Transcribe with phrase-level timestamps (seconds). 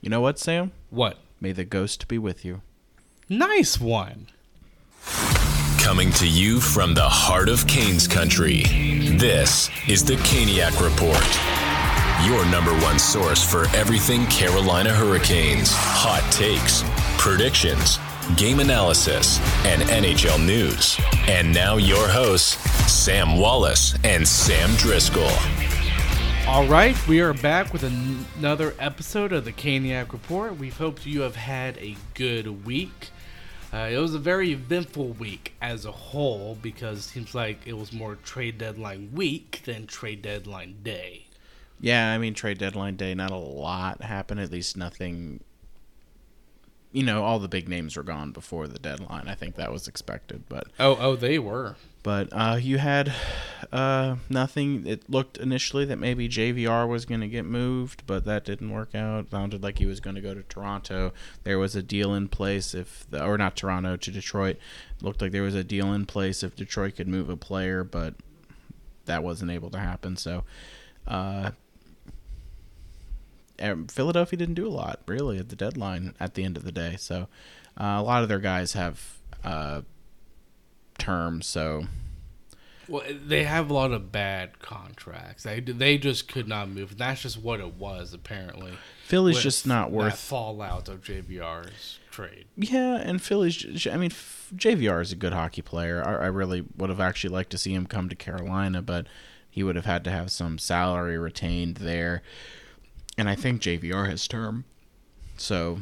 [0.00, 0.72] You know what, Sam?
[0.90, 1.18] What?
[1.40, 2.62] May the ghost be with you.
[3.28, 4.28] Nice one.
[5.78, 8.62] Coming to you from the heart of Canes country,
[9.16, 11.26] this is the Caniac Report.
[12.26, 16.82] Your number one source for everything Carolina Hurricanes, hot takes,
[17.16, 17.98] predictions,
[18.36, 20.98] game analysis, and NHL news.
[21.26, 22.56] And now your hosts,
[22.90, 25.30] Sam Wallace and Sam Driscoll.
[26.48, 30.56] All right, we are back with an- another episode of the Caniac Report.
[30.56, 33.10] We hope you have had a good week.
[33.72, 37.74] Uh, it was a very eventful week as a whole because it seems like it
[37.74, 41.26] was more trade deadline week than trade deadline day.
[41.80, 44.40] Yeah, I mean trade deadline day, not a lot happened.
[44.40, 45.40] At least nothing.
[46.90, 49.28] You know, all the big names were gone before the deadline.
[49.28, 51.76] I think that was expected, but Oh, oh, they were.
[52.02, 53.12] but uh, you had
[53.70, 54.86] uh, nothing.
[54.86, 58.94] It looked initially that maybe JVR was going to get moved, but that didn't work
[58.94, 59.30] out.
[59.30, 61.12] Sounded like he was going to go to Toronto.
[61.44, 64.56] There was a deal in place if, the, or not Toronto to Detroit.
[65.02, 68.14] looked like there was a deal in place if Detroit could move a player, but
[69.04, 70.16] that wasn't able to happen.
[70.16, 70.44] So.
[71.06, 71.50] Uh,
[73.90, 76.96] Philadelphia didn't do a lot really at the deadline at the end of the day.
[76.98, 77.28] So
[77.78, 79.82] uh, a lot of their guys have uh,
[80.98, 81.46] terms.
[81.46, 81.86] So
[82.88, 85.42] Well, they have a lot of bad contracts.
[85.42, 86.96] They they just could not move.
[86.96, 88.72] That's just what it was apparently.
[89.04, 90.18] Philly's just not that worth.
[90.18, 92.46] fallout of JVR's trade.
[92.56, 93.86] Yeah, and Philly's.
[93.86, 96.02] I mean, JVR is a good hockey player.
[96.06, 99.06] I, I really would have actually liked to see him come to Carolina, but
[99.50, 102.22] he would have had to have some salary retained there.
[103.18, 104.64] And I think JVR has term.
[105.36, 105.80] So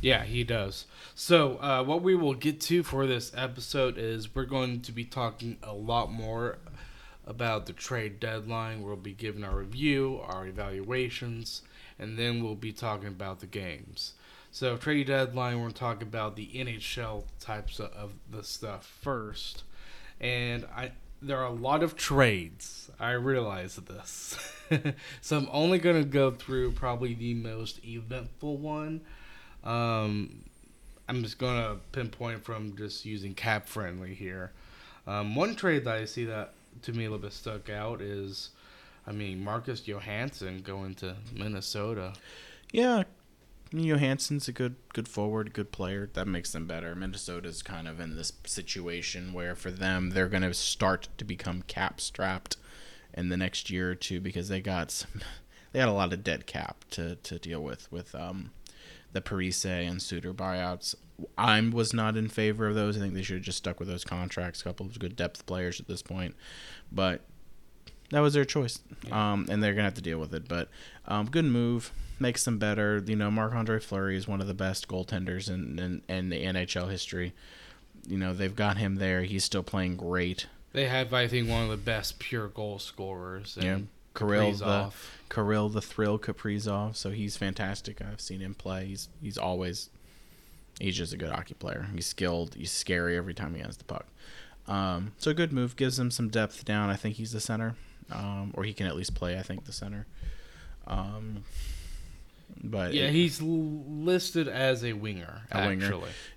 [0.00, 0.84] Yeah, he does.
[1.14, 5.04] So, uh, what we will get to for this episode is we're going to be
[5.04, 6.58] talking a lot more
[7.26, 8.82] about the trade deadline.
[8.82, 11.62] We'll be giving our review, our evaluations,
[11.98, 14.12] and then we'll be talking about the games.
[14.50, 18.86] So, trade deadline, we're going to talk about the NHL types of, of the stuff
[19.02, 19.64] first.
[20.20, 20.92] And I
[21.22, 22.85] there are a lot of trades.
[22.98, 24.38] I realize this.
[25.20, 29.02] so, I'm only going to go through probably the most eventful one.
[29.64, 30.44] Um,
[31.08, 34.52] I'm just gonna pinpoint from just using cap friendly here.
[35.06, 38.50] Um, one trade that I see that to me a little bit stuck out is,
[39.06, 42.14] I mean, Marcus Johansson going to Minnesota.
[42.72, 43.04] yeah,
[43.72, 46.10] Johansson's a good good forward, good player.
[46.14, 46.94] That makes them better.
[46.94, 51.62] Minnesota's kind of in this situation where for them they're going to start to become
[51.62, 52.56] cap strapped
[53.16, 55.22] in the next year or two because they got some,
[55.72, 58.50] they had a lot of dead cap to, to deal with with um
[59.12, 60.94] the Parise and Suter buyouts.
[61.38, 62.96] I was not in favor of those.
[62.96, 64.60] I think they should have just stuck with those contracts.
[64.60, 66.34] A couple of good depth players at this point,
[66.92, 67.22] but
[68.10, 70.46] that was their choice, um, and they're gonna have to deal with it.
[70.46, 70.68] But
[71.06, 73.02] um, good move, makes them better.
[73.06, 76.44] You know, Marc Andre Fleury is one of the best goaltenders in, in in the
[76.44, 77.32] NHL history.
[78.06, 79.22] You know, they've got him there.
[79.22, 80.46] He's still playing great.
[80.76, 83.56] They have, I think, one of the best pure goal scorers.
[83.58, 83.78] Yeah,
[84.14, 84.92] Kirill the
[85.30, 86.96] Kirill the Thrill Kaprizov.
[86.96, 88.02] So he's fantastic.
[88.02, 88.84] I've seen him play.
[88.84, 89.88] He's he's always
[90.78, 91.86] he's just a good hockey player.
[91.94, 92.56] He's skilled.
[92.56, 94.04] He's scary every time he has the puck.
[94.68, 96.90] Um, so a good move gives him some depth down.
[96.90, 97.74] I think he's the center,
[98.12, 99.38] um, or he can at least play.
[99.38, 100.04] I think the center.
[100.86, 101.44] Um,
[102.62, 105.44] but Yeah, it, he's listed as a winger.
[105.50, 105.90] A winger.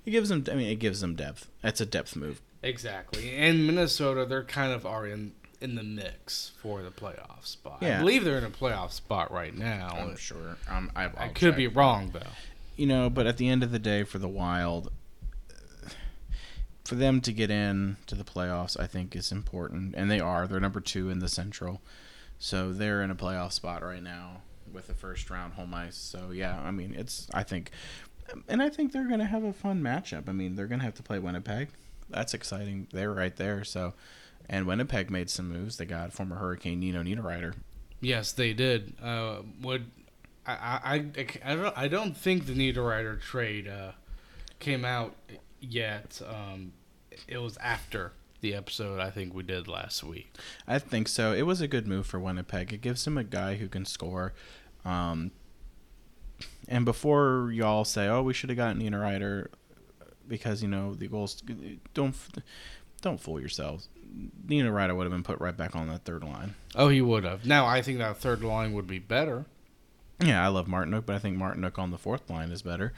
[0.06, 0.46] it gives him.
[0.50, 1.50] I mean, it gives him depth.
[1.62, 2.40] That's a depth move.
[2.62, 3.36] Exactly.
[3.36, 7.84] And Minnesota, they're kind of are in in the mix for the playoff spot.
[7.84, 9.90] I believe they're in a playoff spot right now.
[9.97, 10.56] I'm sure.
[10.69, 11.56] Um, I, I I'll could check.
[11.58, 12.22] be wrong though.
[12.78, 14.92] you know, but at the end of the day, for the Wild,
[16.86, 20.48] for them to get in to the playoffs, I think is important, and they are.
[20.48, 21.81] They're number two in the Central,
[22.40, 25.96] so they're in a playoff spot right now with the first round home ice.
[25.98, 27.72] So yeah, I mean, it's I think,
[28.48, 30.28] and I think they're gonna have a fun matchup.
[30.30, 31.69] I mean, they're gonna have to play Winnipeg.
[32.09, 32.88] That's exciting.
[32.92, 33.64] They're right there.
[33.64, 33.94] So,
[34.50, 35.78] and Winnipeg made some moves.
[35.78, 37.56] They got former Hurricane Nino Niederreiter.
[38.02, 38.94] Yes, they did.
[39.02, 39.92] Uh, would
[40.46, 43.92] I, I, I, I don't I don't think the Niederreiter trade uh,
[44.60, 45.16] came out
[45.60, 46.22] yet.
[46.28, 46.74] Um,
[47.28, 50.34] it was after the episode I think we did last week.
[50.68, 51.34] I think so.
[51.34, 52.74] It was a good move for Winnipeg.
[52.74, 54.34] It gives him a guy who can score.
[54.86, 55.31] Um,
[56.68, 59.48] and before y'all say, "Oh, we should have gotten Niederreiter,"
[60.30, 61.42] because you know the goals
[61.94, 62.16] don't
[63.02, 63.90] don't fool yourselves.
[64.48, 66.56] Niederreiter would have been put right back on that third line.
[66.76, 67.46] Oh, he would have.
[67.46, 69.46] Now I think that third line would be better.
[70.22, 72.94] Yeah, I love Martinook, but I think Martinook on the fourth line is better,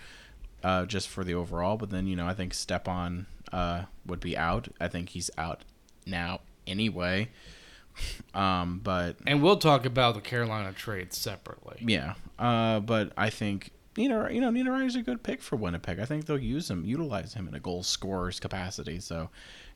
[0.64, 1.78] uh, just for the overall.
[1.78, 4.68] But then you know I think Stepan uh, would be out.
[4.80, 5.64] I think he's out
[6.06, 7.30] now anyway.
[8.34, 11.84] Um, but And we'll talk about the Carolina trade separately.
[11.86, 16.00] Yeah, uh, but I think Nino, you know, Nino Ryder's a good pick for Winnipeg.
[16.00, 19.00] I think they'll use him, utilize him in a goal scorer's capacity.
[19.00, 19.30] So,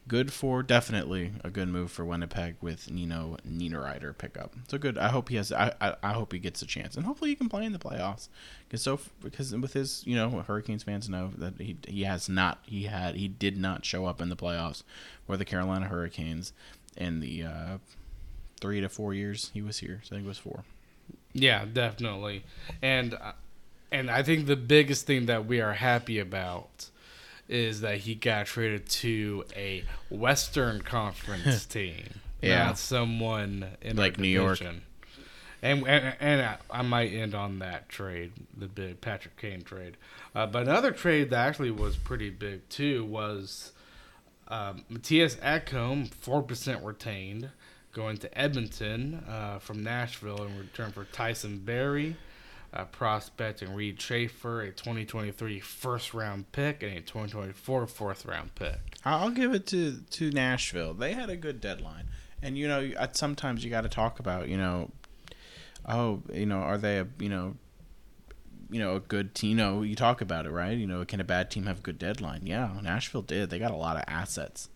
[0.08, 4.54] good for definitely a good move for Winnipeg with Nino Nino Ryder pickup.
[4.68, 4.98] So good.
[4.98, 5.52] I hope he has.
[5.52, 7.80] I, I, I hope he gets a chance, and hopefully he can play in the
[7.80, 8.30] playoffs.
[8.68, 12.60] Because so because with his you know Hurricanes fans know that he he has not
[12.64, 14.84] he had he did not show up in the playoffs
[15.26, 16.54] for the Carolina Hurricanes
[16.96, 17.78] in the uh,
[18.62, 20.02] three to four years he was here.
[20.04, 20.64] So I think it was four.
[21.34, 22.46] Yeah, definitely.
[22.82, 23.34] And uh,
[23.92, 26.90] and I think the biggest thing that we are happy about
[27.48, 32.06] is that he got traded to a Western Conference team,
[32.42, 32.66] Yeah.
[32.66, 34.62] not someone in Like New York.
[34.62, 34.82] And,
[35.88, 39.98] and and I- I might end on that trade, the big Patrick Kane trade.
[40.36, 43.72] Uh, but another trade that actually was pretty big too was
[44.48, 47.50] um, Mattias Ekholm, four percent retained,
[47.94, 52.16] going to Edmonton uh, from Nashville in return for Tyson Barrie,
[52.76, 58.56] a prospect, and Reid Schaefer, a 2023 first round pick and a 2024 fourth round
[58.56, 58.98] pick.
[59.04, 60.94] I'll give it to to Nashville.
[60.94, 62.08] They had a good deadline,
[62.42, 64.92] and you know, sometimes you got to talk about, you know,
[65.88, 67.56] oh, you know, are they a, you know,
[68.70, 69.52] you know, a good team?
[69.52, 70.78] You know, you talk about it, right?
[70.78, 72.42] You know, can a bad team have a good deadline?
[72.46, 73.50] Yeah, Nashville did.
[73.50, 74.70] They got a lot of assets.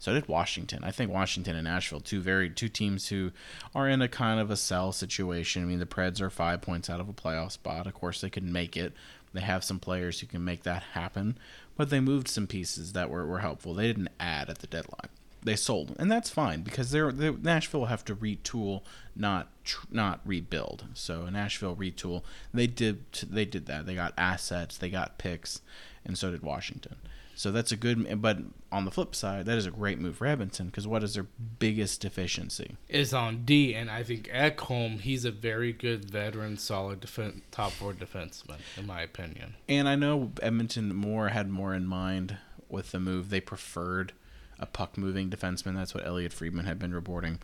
[0.00, 0.82] So did Washington.
[0.82, 3.32] I think Washington and Nashville, two very two teams who
[3.74, 5.62] are in a kind of a sell situation.
[5.62, 7.86] I mean, the Preds are five points out of a playoff spot.
[7.86, 8.94] Of course, they can make it.
[9.34, 11.36] They have some players who can make that happen,
[11.76, 13.74] but they moved some pieces that were, were helpful.
[13.74, 15.10] They didn't add at the deadline.
[15.42, 18.82] They sold, and that's fine because they're, they Nashville will have to retool,
[19.14, 20.84] not tr- not rebuild.
[20.94, 22.22] So Nashville retool.
[22.54, 23.84] They did they did that.
[23.84, 25.60] They got assets, they got picks,
[26.06, 26.96] and so did Washington.
[27.40, 28.20] So that's a good.
[28.20, 28.40] But
[28.70, 31.26] on the flip side, that is a great move for Edmonton because what is their
[31.58, 32.76] biggest deficiency?
[32.86, 37.72] Is on D, and I think Ekholm, he's a very good veteran, solid defen top
[37.72, 39.54] four defenseman, in my opinion.
[39.70, 42.36] And I know Edmonton more had more in mind
[42.68, 43.30] with the move.
[43.30, 44.12] They preferred
[44.58, 45.76] a puck moving defenseman.
[45.76, 47.38] That's what Elliotte Friedman had been reporting.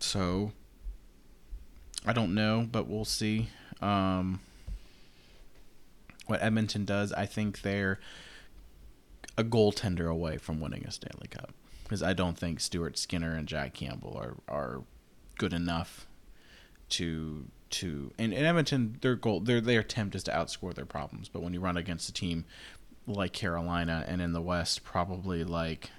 [0.00, 0.50] So
[2.04, 3.50] I don't know, but we'll see
[3.80, 4.40] um,
[6.26, 7.12] what Edmonton does.
[7.12, 8.00] I think they're
[9.38, 11.52] a goaltender away from winning a Stanley Cup
[11.82, 14.82] because I don't think Stuart Skinner and Jack Campbell are are
[15.38, 16.06] good enough
[16.90, 21.28] to to and, and Edmonton their goal their their attempt is to outscore their problems,
[21.28, 22.44] but when you run against a team
[23.06, 25.90] like Carolina and in the West probably like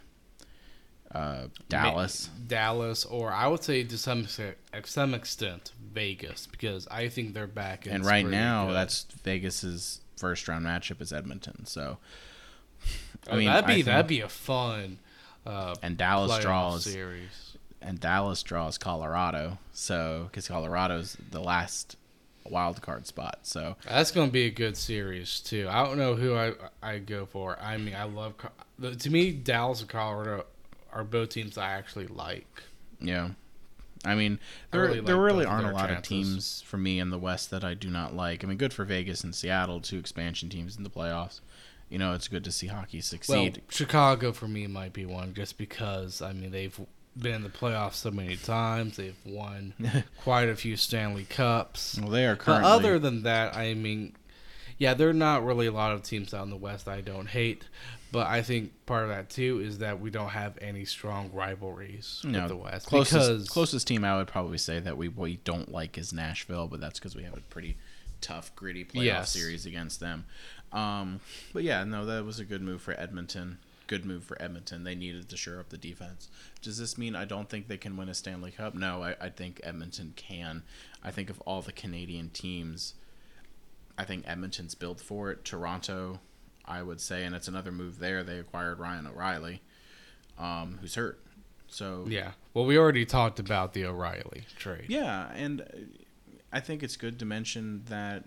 [1.11, 2.29] uh, Dallas.
[2.47, 7.33] Dallas, or I would say to some extent, to some extent Vegas, because I think
[7.33, 7.87] they're back.
[7.87, 11.65] In And right now that's Vegas's first round matchup is Edmonton.
[11.65, 11.97] So
[13.29, 14.99] I mean that'd be think- that'd be a fun.
[15.45, 17.57] Uh, and Dallas draws series.
[17.81, 19.57] and Dallas draws Colorado.
[19.73, 21.95] So because Colorado's the last
[22.49, 23.39] wild card spot.
[23.43, 25.67] So That's going to be a good series too.
[25.69, 27.57] I don't know who I I go for.
[27.61, 28.33] I mean, I love
[28.81, 30.45] to me Dallas and Colorado
[30.91, 32.63] are both teams I actually like.
[32.99, 33.29] Yeah.
[34.05, 34.39] I mean,
[34.71, 37.17] I there, really there like really aren't a lot of teams for me in the
[37.17, 38.43] West that I do not like.
[38.43, 41.41] I mean, good for Vegas and Seattle, two expansion teams in the playoffs.
[41.89, 43.61] You know, it's good to see hockey Well, succeed.
[43.69, 46.77] Chicago for me might be one just because I mean they've
[47.17, 48.97] been in the playoffs so many times.
[48.97, 49.73] They've won
[50.23, 51.97] quite a few Stanley Cups.
[51.99, 52.69] Well, they are But currently.
[52.71, 54.15] other than that, I mean,
[54.77, 57.27] yeah, there are not really a lot of teams out in the West I don't
[57.27, 57.63] hate.
[58.11, 62.21] But I think part of that too is that we don't have any strong rivalries
[62.23, 65.37] know, with the West closest, because closest team I would probably say that we, we
[65.43, 67.75] don't like is Nashville, but that's because we have a pretty
[68.21, 69.31] tough, gritty playoff Yes.
[69.31, 70.25] series against them.
[70.71, 71.21] Um,
[71.53, 73.59] but yeah, no, that was a good move for Edmonton.
[73.87, 74.83] Good move for Edmonton.
[74.83, 76.29] They needed to shore up the defense.
[76.61, 78.75] Does this mean I don't think they can win a Stanley Cup?
[78.75, 80.63] No, I, I think Edmonton can.
[81.03, 82.95] I think of all the Canadian teams,
[83.97, 85.45] I think Edmonton's built for it.
[85.45, 86.19] Toronto,
[86.65, 88.23] I would say, and it's another move there.
[88.23, 89.61] They acquired Ryan O'Reilly,
[90.37, 91.21] um, who's hurt.
[91.69, 92.31] So yeah.
[92.53, 94.85] Well, we already talked about the O'Reilly trade.
[94.89, 95.95] yeah, and
[96.51, 98.23] I think it's good to mention that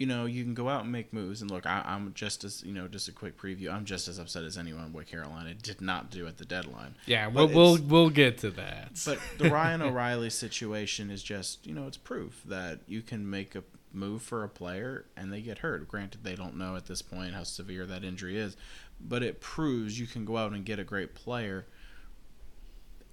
[0.00, 1.42] you know you can go out and make moves.
[1.42, 3.70] And look, I, I'm just as you know, just a quick preview.
[3.70, 6.94] I'm just as upset as anyone what Carolina did not do at the deadline.
[7.04, 8.98] Yeah, we'll we'll, we'll get to that.
[9.04, 13.54] But the Ryan O'Reilly situation is just you know it's proof that you can make
[13.54, 15.86] a move for a player and they get hurt.
[15.86, 18.56] Granted, they don't know at this point how severe that injury is,
[18.98, 21.66] but it proves you can go out and get a great player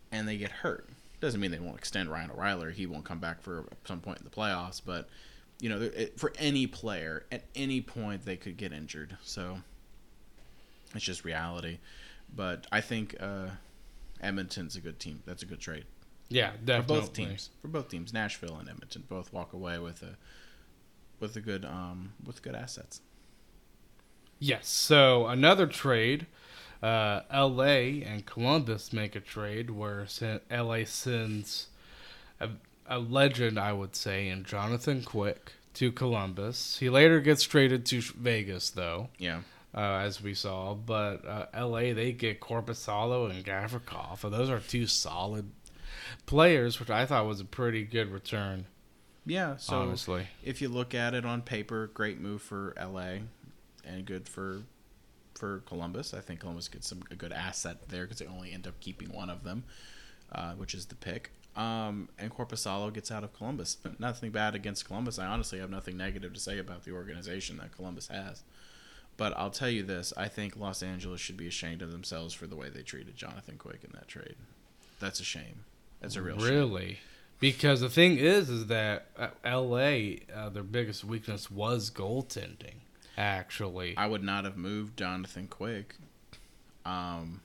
[0.10, 0.88] and they get hurt.
[1.20, 2.68] Doesn't mean they won't extend Ryan O'Reilly.
[2.68, 5.10] or He won't come back for some point in the playoffs, but
[5.60, 9.18] you know, for any player at any point they could get injured.
[9.24, 9.60] So
[10.94, 11.80] it's just reality.
[12.36, 13.48] But I think uh,
[14.22, 15.24] Edmonton's a good team.
[15.26, 15.86] That's a good trade
[16.30, 17.50] yeah, for both teams.
[17.62, 20.18] For both teams, Nashville and Edmonton both walk away with a
[21.20, 23.02] with a good um with good assets.
[24.40, 24.68] Yes.
[24.68, 26.28] So another trade,
[26.84, 28.04] uh, L.A.
[28.04, 30.06] and Columbus make a trade where
[30.52, 30.86] L.A.
[30.86, 31.68] sends
[32.88, 36.78] a, legend, I would say, in Jonathan Quick to Columbus.
[36.80, 39.42] He later gets traded to Vegas, though, Yeah.
[39.76, 40.74] uh, as we saw.
[40.74, 41.94] But uh, L.A.
[41.94, 45.52] they get Korpisalo and Gavrikov, and those are two solid
[46.26, 48.66] players, which I thought was a pretty good return.
[49.26, 49.58] Yeah.
[49.58, 53.18] So honestly, if you look at it on paper, great move for LA
[53.84, 54.62] and good for
[55.36, 56.14] for Columbus.
[56.14, 59.12] I think Columbus gets some a good asset there because they only end up keeping
[59.14, 59.66] one of them,
[60.32, 61.32] uh, which is the pick.
[61.58, 63.78] Um, and Korpisalo gets out of Columbus.
[63.98, 65.18] Nothing bad against Columbus.
[65.18, 68.44] I honestly have nothing negative to say about the organization that Columbus has.
[69.18, 72.46] But I'll tell you this: I think Los Angeles should be ashamed of themselves for
[72.46, 74.36] the way they treated Jonathan Quick in that trade.
[75.00, 75.66] That's a shame.
[76.00, 76.48] That's a real shame.
[76.48, 77.00] really.
[77.40, 80.22] Because the thing is, is that uh, L.A.
[80.34, 82.76] Uh, their biggest weakness was goaltending.
[83.18, 85.96] Actually, I would not have moved Jonathan Quick.
[86.86, 87.42] Um,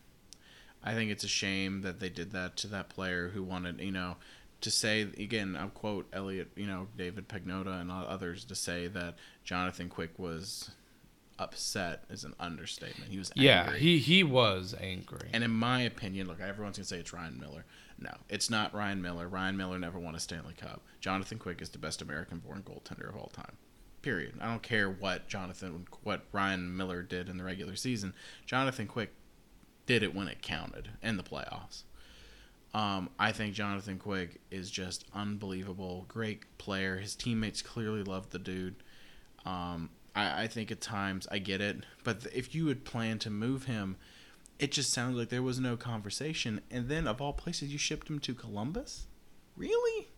[0.85, 3.93] I think it's a shame that they did that to that player who wanted, you
[3.93, 4.17] know,
[4.61, 5.57] to say again.
[5.57, 10.71] I'll quote Elliot, you know, David Pagnotta and others to say that Jonathan Quick was
[11.39, 13.11] upset is an understatement.
[13.11, 13.47] He was angry.
[13.47, 15.29] yeah, he he was angry.
[15.33, 17.65] And in my opinion, look, everyone's gonna say it's Ryan Miller.
[17.99, 19.29] No, it's not Ryan Miller.
[19.29, 20.83] Ryan Miller never won a Stanley Cup.
[21.01, 23.57] Jonathan Quick is the best American-born goaltender of all time.
[24.03, 24.35] Period.
[24.41, 28.15] I don't care what Jonathan, what Ryan Miller did in the regular season.
[28.45, 29.12] Jonathan Quick
[29.87, 31.83] did it when it counted in the playoffs.
[32.75, 36.07] Um, I think Jonathan Quick is just unbelievable.
[36.09, 36.97] Great player.
[36.99, 38.77] His teammates clearly love the dude.
[39.45, 43.31] Um, I, I think at times I get it, but if you had planned to
[43.31, 43.97] move him,
[44.59, 46.61] it just sounds like there was no conversation.
[46.71, 49.07] And then, of all places, you shipped him to Columbus?
[49.57, 50.09] Really?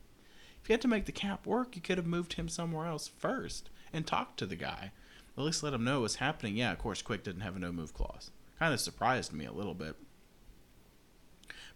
[0.62, 3.08] If you had to make the cap work, you could have moved him somewhere else
[3.08, 4.92] first and talked to the guy.
[5.36, 6.56] At least let him know what's happening.
[6.56, 8.30] Yeah, of course, Quick didn't have a no move clause.
[8.64, 9.94] Kind of surprised me a little bit.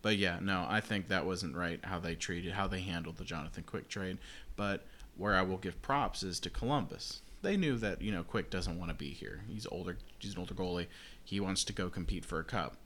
[0.01, 3.27] But yeah, no, I think that wasn't right how they treated, how they handled the
[3.27, 4.17] Jonathan Quick trade.
[4.57, 7.21] But where I will give props is to Columbus.
[7.43, 9.43] They knew that you know Quick doesn't want to be here.
[9.47, 9.99] He's older.
[10.19, 10.87] He's an older goalie.
[11.23, 12.79] He wants to go compete for a cup.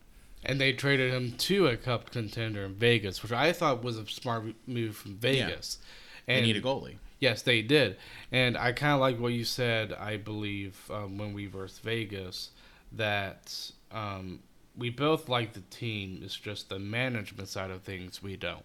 [0.44, 4.06] and they traded him to a cup contender in Vegas, which I thought was a
[4.09, 5.78] smart move from Vegas.
[6.26, 6.97] They And need a goalie.
[7.21, 7.99] Yes, they did,
[8.32, 9.92] and I kind of like what you said.
[9.92, 12.50] I believe um, when we versed Vegas,
[12.90, 14.40] that um,
[14.76, 16.20] we both like the team.
[16.22, 18.64] It's just the management side of things we don't.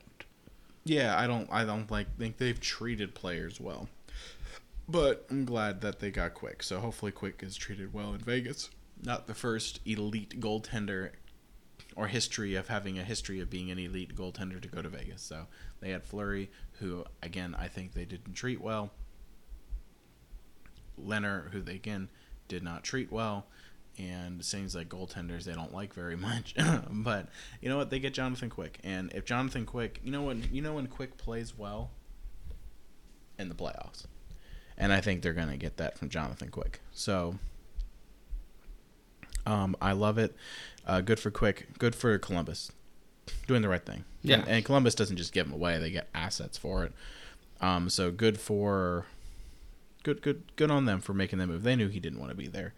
[0.86, 1.50] Yeah, I don't.
[1.52, 3.90] I don't like think they've treated players well.
[4.88, 6.64] But I'm glad that they got Quick.
[6.64, 8.70] So hopefully Quick is treated well in Vegas.
[9.04, 11.12] Not the first elite goaltender
[11.96, 15.22] or history of having a history of being an elite goaltender to go to Vegas.
[15.22, 15.48] So
[15.82, 18.92] they had Fleury, who again I think they didn't treat well.
[21.00, 22.10] Lehner, who they again
[22.48, 23.48] did not treat well,
[23.98, 26.56] and seems like goaltenders they don't like very much.
[26.90, 27.28] but
[27.62, 27.90] you know what?
[27.90, 31.18] They get Jonathan Quick, and if Jonathan Quick, you know when you know when Quick
[31.18, 31.92] plays well
[33.38, 34.06] in the playoffs,
[34.78, 36.82] and I think they're gonna get that from Jonathan Quick.
[36.92, 37.36] So.
[39.46, 40.36] Um, I love it.
[40.86, 41.68] Uh, good for Quick.
[41.80, 42.70] Good for Columbus.
[43.48, 44.04] Doing the right thing.
[44.22, 44.40] Yeah.
[44.40, 46.92] And, and Columbus doesn't just give them away; they get assets for it.
[47.62, 49.06] Um, so good for
[50.04, 51.64] good, good, good on them for making that move.
[51.64, 52.74] They knew he didn't want to be there.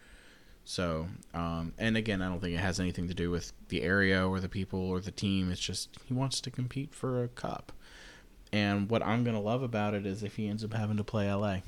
[0.69, 4.27] So, um, and again, I don't think it has anything to do with the area
[4.27, 5.51] or the people or the team.
[5.51, 7.71] It's just he wants to compete for a cup.
[8.53, 11.33] And what I'm gonna love about it is if he ends up having to play
[11.33, 11.61] LA,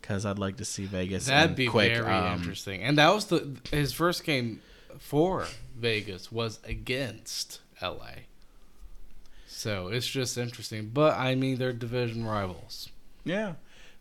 [0.00, 1.26] because I'd like to see Vegas.
[1.26, 2.84] That'd and be quick, very um, interesting.
[2.84, 4.60] And that was the his first game
[5.00, 8.12] for Vegas was against LA.
[9.48, 10.92] So it's just interesting.
[10.94, 12.90] But I mean, they're division rivals.
[13.24, 13.54] Yeah.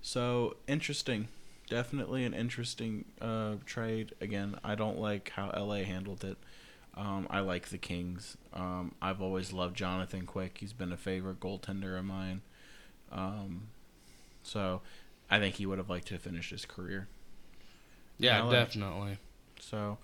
[0.04, 1.30] So interesting.
[1.69, 4.13] Definitely an interesting uh, trade.
[4.21, 6.38] Again, I don't like how LA handled it.
[6.95, 8.38] Um, I like the Kings.
[8.53, 10.57] Um, I've always loved Jonathan Quick.
[10.59, 12.41] He's been a favorite goaltender of mine.
[13.12, 13.67] Um,
[14.43, 14.81] so
[15.29, 17.07] I think he would have liked to finish his career.
[18.17, 18.51] Yeah, LA.
[18.51, 19.17] definitely.
[19.59, 19.97] So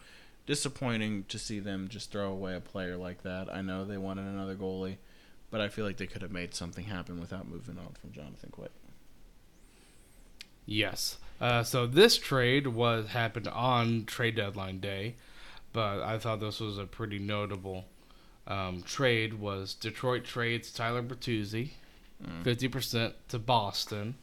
[0.45, 3.51] disappointing to see them just throw away a player like that.
[3.51, 4.97] I know they wanted another goalie,
[5.49, 8.49] but I feel like they could have made something happen without moving on from Jonathan
[8.51, 8.71] Quick.
[10.65, 11.17] Yes.
[11.43, 15.13] Uh, so this trade was happened on trade deadline day,
[15.73, 17.83] but I thought this was a pretty notable
[18.47, 19.33] um, trade.
[19.33, 21.71] Was Detroit trades Tyler Bertuzzi,
[22.45, 24.15] fifty percent to Boston.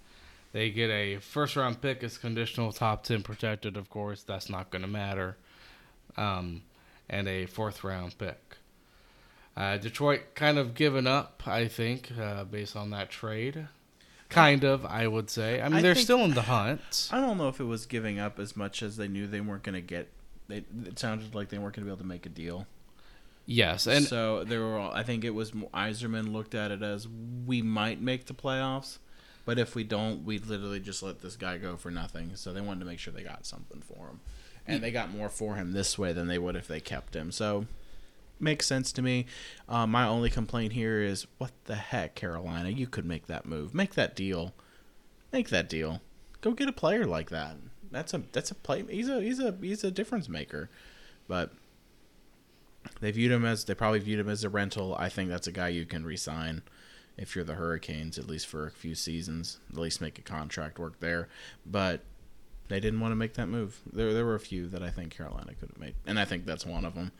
[0.52, 3.76] They get a first round pick as conditional top ten protected.
[3.76, 5.36] Of course, that's not going to matter,
[6.16, 6.62] um,
[7.10, 8.56] and a fourth round pick.
[9.58, 13.68] Uh, Detroit kind of given up, I think, uh, based on that trade.
[14.30, 14.86] Kind of.
[14.86, 15.60] I would say.
[15.60, 17.08] I mean, I they're think- still in the hunt.
[17.12, 19.62] I don't know if it was giving up as much as they knew they weren't
[19.64, 20.08] going to get.
[20.48, 22.66] They, it sounded like they weren't going to be able to make a deal.
[23.46, 24.78] Yes, and so there were.
[24.78, 27.08] all- I think it was more- Yzerman looked at it as
[27.46, 28.98] we might make the playoffs,
[29.44, 32.32] but if we don't, we literally just let this guy go for nothing.
[32.36, 34.20] So they wanted to make sure they got something for him,
[34.66, 37.32] and they got more for him this way than they would if they kept him.
[37.32, 37.66] So
[38.40, 39.26] makes sense to me.
[39.68, 42.70] Uh, my only complaint here is what the heck, Carolina?
[42.70, 44.54] You could make that move, make that deal,
[45.32, 46.00] make that deal.
[46.40, 47.56] Go get a player like that.
[47.90, 48.84] That's a that's a play.
[48.88, 50.70] He's a he's a he's a difference maker,
[51.28, 51.52] but
[53.00, 54.94] they viewed him as they probably viewed him as a rental.
[54.98, 56.62] I think that's a guy you can resign
[57.16, 59.58] if you're the Hurricanes at least for a few seasons.
[59.70, 61.28] At least make a contract work there,
[61.66, 62.00] but
[62.68, 63.80] they didn't want to make that move.
[63.92, 66.46] There there were a few that I think Carolina could have made, and I think
[66.46, 67.12] that's one of them.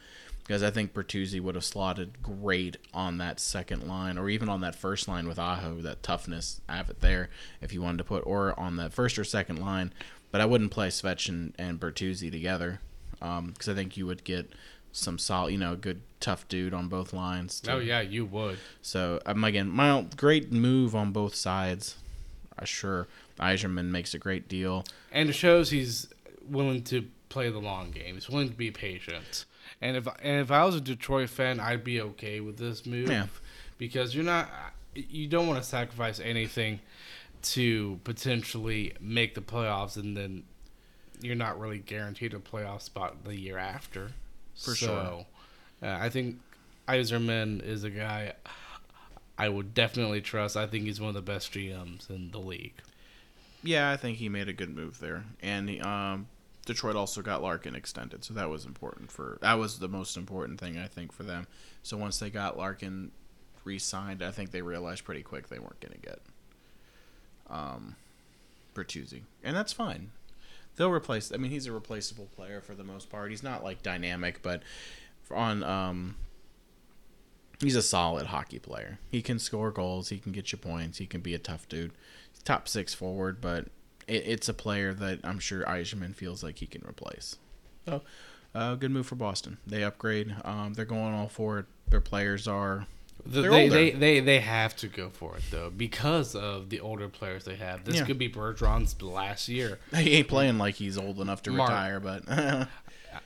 [0.42, 4.62] Because I think Bertuzzi would have slotted great on that second line, or even on
[4.62, 7.30] that first line with Aho, that toughness, have it there
[7.60, 9.92] if you wanted to put, or on that first or second line.
[10.32, 12.80] But I wouldn't play Svech and, and Bertuzzi together,
[13.12, 14.50] because I think you would get
[14.92, 17.62] some solid, you know, good tough dude on both lines.
[17.68, 18.58] oh yeah, you would.
[18.82, 21.96] So um, again, my great move on both sides.
[22.58, 23.06] Uh, sure,
[23.38, 24.84] Yzerman makes a great deal.
[25.12, 26.08] And it shows he's
[26.48, 28.14] willing to play the long game.
[28.14, 29.44] He's willing to be patient.
[29.80, 33.08] And if and if I was a Detroit fan, I'd be okay with this move
[33.10, 33.26] Yeah.
[33.78, 34.48] because you're not
[34.94, 36.80] you don't want to sacrifice anything
[37.42, 40.42] to potentially make the playoffs and then
[41.22, 44.10] you're not really guaranteed a playoff spot the year after.
[44.54, 45.26] For so,
[45.80, 45.88] sure.
[45.88, 46.38] Uh, I think
[46.88, 48.34] Yzerman is a guy
[49.38, 50.56] I would definitely trust.
[50.56, 52.74] I think he's one of the best GMs in the league.
[53.62, 56.26] Yeah, I think he made a good move there, and um,
[56.70, 60.60] Detroit also got Larkin extended, so that was important for that was the most important
[60.60, 61.48] thing I think for them.
[61.82, 63.10] So once they got Larkin
[63.64, 66.20] re-signed, I think they realized pretty quick they weren't going to get
[67.50, 67.96] um,
[68.72, 70.12] Bertuzzi, and that's fine.
[70.76, 71.32] They'll replace.
[71.32, 73.30] I mean, he's a replaceable player for the most part.
[73.30, 74.62] He's not like dynamic, but
[75.28, 76.14] on um,
[77.60, 79.00] he's a solid hockey player.
[79.10, 80.10] He can score goals.
[80.10, 80.98] He can get you points.
[80.98, 81.90] He can be a tough dude.
[82.32, 83.66] He's top six forward, but
[84.10, 87.36] it, it's a player that I'm sure Yzerman feels like he can replace.
[87.86, 88.02] So,
[88.54, 89.58] uh, good move for Boston.
[89.66, 90.34] They upgrade.
[90.44, 91.66] Um, they're going all for it.
[91.88, 92.86] Their players are.
[93.26, 93.74] The- they, older.
[93.74, 97.56] they, they, they have to go for it though because of the older players they
[97.56, 97.84] have.
[97.84, 98.06] This Yeah.
[98.06, 99.78] could be Bergeron's last year.
[99.94, 101.68] He ain't playing like he's old enough to Mark.
[101.68, 102.24] retire, but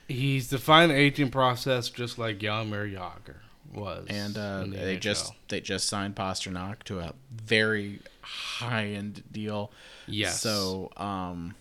[0.07, 3.35] He's defined the aging process just like Jaromir Jagr
[3.73, 4.05] was.
[4.09, 5.01] and uh, the they NHL.
[5.01, 9.71] just they just signed Pastrnak to a very high end deal.
[10.07, 10.41] Yes.
[10.41, 11.55] So um,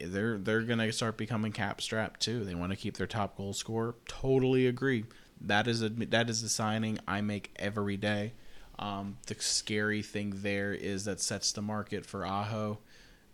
[0.00, 2.44] they're they're gonna start becoming cap strapped too.
[2.44, 3.94] They want to keep their top goal scorer.
[4.08, 5.04] Totally agree.
[5.40, 8.32] That is a that is a signing I make every day.
[8.78, 12.78] Um, the scary thing there is that sets the market for Aho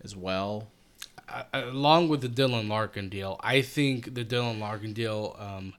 [0.03, 0.69] as well.
[1.29, 5.75] Uh, along with the Dylan Larkin deal, I think the Dylan Larkin deal um,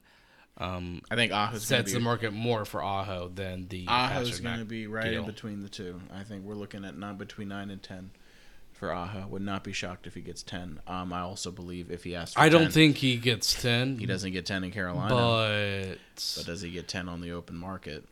[0.58, 4.58] um, I think gonna sets the market more for Aho than the Aho's Pastrnak going
[4.60, 5.20] to be right deal.
[5.20, 6.00] in between the two.
[6.12, 8.10] I think we're looking at not between nine and ten
[8.72, 9.26] for Aho.
[9.28, 10.80] Would not be shocked if he gets ten.
[10.86, 13.98] Um, I also believe if he asks, for I don't think he gets ten.
[13.98, 15.12] he doesn't get ten in Carolina.
[15.12, 15.96] but
[16.36, 18.04] But does he get ten on the open market?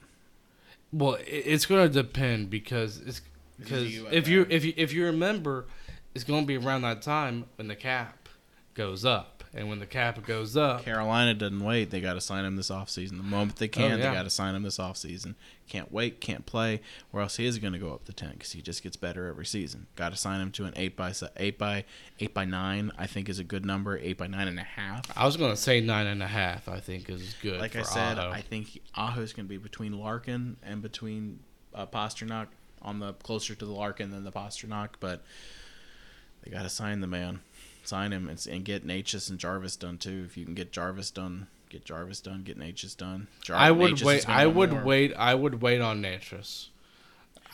[0.92, 3.22] Well, it's going to depend because it's
[3.59, 5.66] because if you if you if you remember,
[6.14, 8.28] it's going to be around that time when the cap
[8.74, 11.91] goes up, and when the cap goes up, Carolina doesn't wait.
[11.91, 13.11] They got to sign him this offseason.
[13.19, 15.35] The moment they can, Oh, they got to sign him this offseason.
[15.69, 16.81] Can't wait, can't play,
[17.12, 19.27] or else he is going to go up the ten because he just gets better
[19.27, 19.87] every season.
[19.97, 21.85] Got to sign him to an eight by eight by
[22.21, 22.93] eight by nine.
[22.99, 23.99] I think is a good number.
[23.99, 25.05] Eight by nine and a half.
[25.17, 26.69] I was going to say nine and a half.
[26.69, 27.61] I think is good.
[27.61, 28.31] like I said, Aho.
[28.31, 31.41] I think Aho's going to be between Larkin and between
[31.75, 32.49] uh, Pastrnak
[32.83, 35.23] on the closer to the Larkin than the Pastrnak, but
[36.43, 37.41] they got to sign the man,
[37.85, 40.25] sign him, and, and get Necas and Jarvis done too.
[40.27, 43.29] If you can get Jarvis done, get Jarvis done, get Necas done.
[43.42, 44.29] Jar- I would Necas wait.
[44.29, 44.85] I would more.
[44.85, 45.14] wait.
[45.16, 46.68] I would wait on Necas.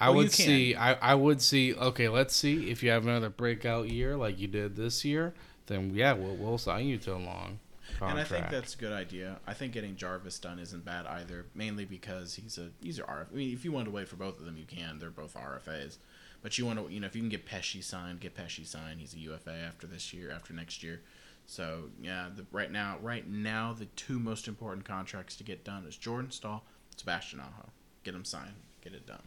[0.01, 0.75] I Well, would see.
[0.77, 1.75] I, I would see.
[1.75, 5.35] Okay, let's see if you have another breakout year like you did this year.
[5.67, 7.59] Then yeah, we'll we'll sign you to a long
[7.99, 8.11] Contract.
[8.13, 9.39] And I think that's a good idea.
[9.47, 13.27] I think getting Jarvis done isn't bad either, mainly because he's a he's a RF.
[13.33, 14.99] I mean, if you want to wait for both of them, you can.
[14.99, 15.97] They're both RFAs.
[16.43, 19.01] But you want to, you know, if you can get Pesce signed, get Pesce signed.
[19.01, 21.01] He's a UFA after this year, after next year.
[21.47, 25.85] So yeah, the, right now, right now, the two most important contracts to get done
[25.87, 26.63] is Jordan Staal,
[26.97, 27.71] Sebastian Aho.
[28.05, 29.23] Get them signed, get it done.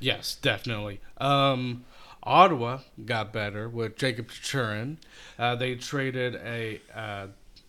[0.00, 1.00] Yes, definitely.
[1.18, 1.84] Um,
[2.24, 4.98] Ottawa got better with Jakob Chychrun.
[5.38, 7.26] Uh, they traded a uh,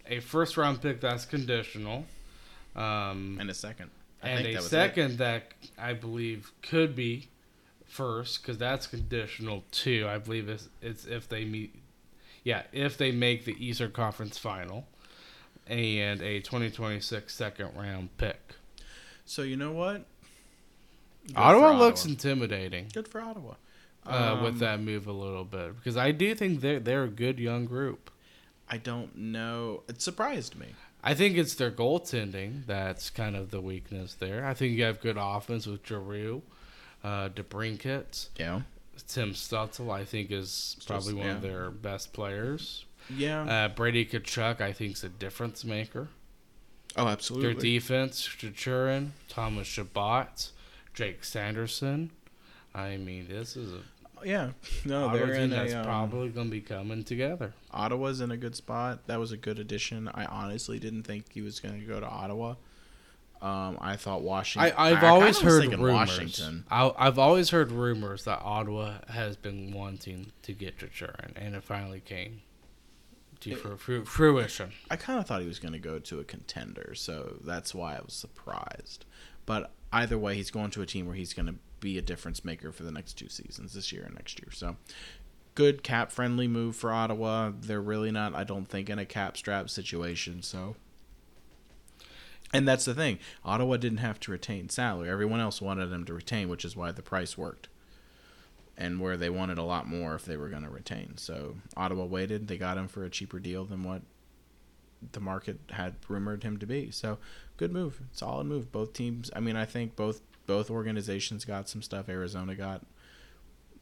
[0.07, 2.05] a first round pick that's conditional,
[2.75, 3.91] um, And a second.
[4.23, 4.69] I and think a that was it.
[4.69, 5.43] second that
[5.77, 7.27] I believe could be
[7.93, 10.08] first because that's conditional too.
[10.10, 11.75] I believe it's, it's if they meet,
[12.43, 14.88] yeah, if they make the Eastern Conference final,
[15.67, 18.56] and a 2026 second round pick.
[19.25, 20.06] So you know what?
[21.27, 22.12] Good Ottawa looks Ottawa.
[22.13, 23.53] intimidating good for Ottawa.
[24.06, 27.08] uh, Um, with that move a little bit because I do think they're they're a
[27.10, 28.12] good young group.
[28.69, 29.84] I don't know.
[29.88, 30.67] It surprised me.
[31.03, 34.45] I think it's their goaltending that's kind of the weakness there.
[34.45, 36.41] I think you have good offense with Giroux,
[37.04, 38.62] uh, DeBrincat, Yeah.
[39.08, 39.92] Tim Stützle.
[39.92, 42.86] I think is probably one of their best players.
[43.10, 43.44] Yeah.
[43.44, 46.08] Uh, Brady Tkachuk, I think, is a difference maker.
[46.96, 47.54] oh, absolutely.
[47.54, 50.52] Their defense, Chychrun, Thomas Chabot,
[50.94, 52.12] Jake Sanderson.
[52.74, 53.80] I mean, this is a
[54.26, 54.52] yeah.
[54.86, 55.80] No, Ottawa they're in that's a.
[55.80, 57.54] um, probably going to be coming together.
[57.72, 59.06] Ottawa's in a good spot.
[59.08, 60.08] That was a good addition.
[60.13, 62.56] I honestly didn't think he was going to go to Ottawa.
[63.43, 64.73] Um, I thought Washington.
[64.77, 65.91] I, I've kinda always was heard rumors.
[65.91, 66.65] Washington.
[66.71, 71.62] I, I've always heard rumors that Ottawa has been wanting to get Chychrun, and it
[71.63, 72.41] finally came
[73.41, 74.71] to It- fru- fru- fruition.
[74.89, 77.97] I kind of thought he was going to go to a contender, so that's why
[77.97, 79.03] I was surprised.
[79.45, 82.45] But either way, he's going to a team where he's going to be a difference
[82.45, 84.51] maker for the next two seasons, this year and next year.
[84.53, 84.77] So,
[85.56, 87.51] good cap friendly move for Ottawa.
[87.60, 90.41] They're really not, I don't think, in a cap strap situation.
[90.43, 90.77] So,
[92.54, 93.20] and that's the thing.
[93.44, 95.10] Ottawa didn't have to retain salary.
[95.10, 97.68] Everyone else wanted them to retain, which is why the price worked.
[98.76, 101.18] And where they wanted a lot more if they were going to retain.
[101.18, 102.48] So Ottawa waited.
[102.48, 104.02] They got him for a cheaper deal than what
[105.12, 106.89] the market had rumored him to be.
[106.89, 107.20] So
[107.58, 108.72] good move, solid move.
[108.72, 109.30] Both teams.
[109.36, 112.10] I mean, I think both both organizations got some stuff.
[112.10, 112.86] Arizona got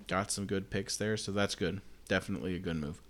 [0.07, 1.81] got some good picks there, so that's good.
[2.07, 3.01] Definitely a good move.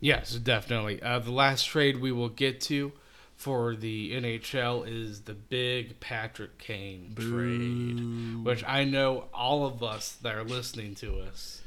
[0.00, 1.02] Yes, definitely.
[1.02, 2.92] Uh, the last trade we will get to
[3.36, 10.12] for the NHL is the big Patrick Kane trade, which I know all of us
[10.22, 11.60] that are listening to us,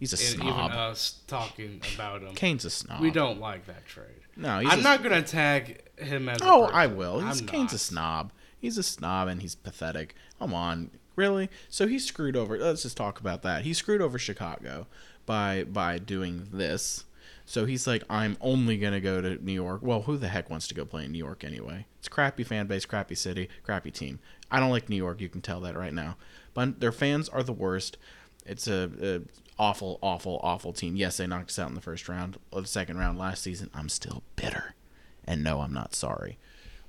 [0.00, 0.72] He's a and even snob.
[0.72, 3.00] us talking about him, Kane's a snob.
[3.00, 4.08] we don't like that trade.
[4.36, 6.40] No, he's I'm a- not going to tag him as.
[6.40, 6.74] a Oh, person.
[6.76, 7.20] I will.
[7.20, 7.74] He's I'm Kane's not.
[7.74, 8.32] a snob.
[8.58, 10.16] He's a snob and he's pathetic.
[10.40, 11.48] Come on, really?
[11.68, 12.58] So he screwed over.
[12.58, 13.62] Let's just talk about that.
[13.64, 14.88] He screwed over Chicago
[15.26, 17.04] by by doing this.
[17.44, 19.80] So he's like, I'm only gonna go to New York.
[19.82, 21.86] Well, who the heck wants to go play in New York anyway?
[21.98, 24.18] It's crappy fan base, crappy city, crappy team.
[24.50, 25.20] I don't like New York.
[25.20, 26.16] You can tell that right now.
[26.54, 27.96] But their fans are the worst.
[28.46, 29.20] It's a, a
[29.58, 30.96] awful, awful, awful team.
[30.96, 33.70] Yes, they knocked us out in the first round, the second round last season.
[33.74, 34.74] I'm still bitter,
[35.24, 36.38] and no, I'm not sorry.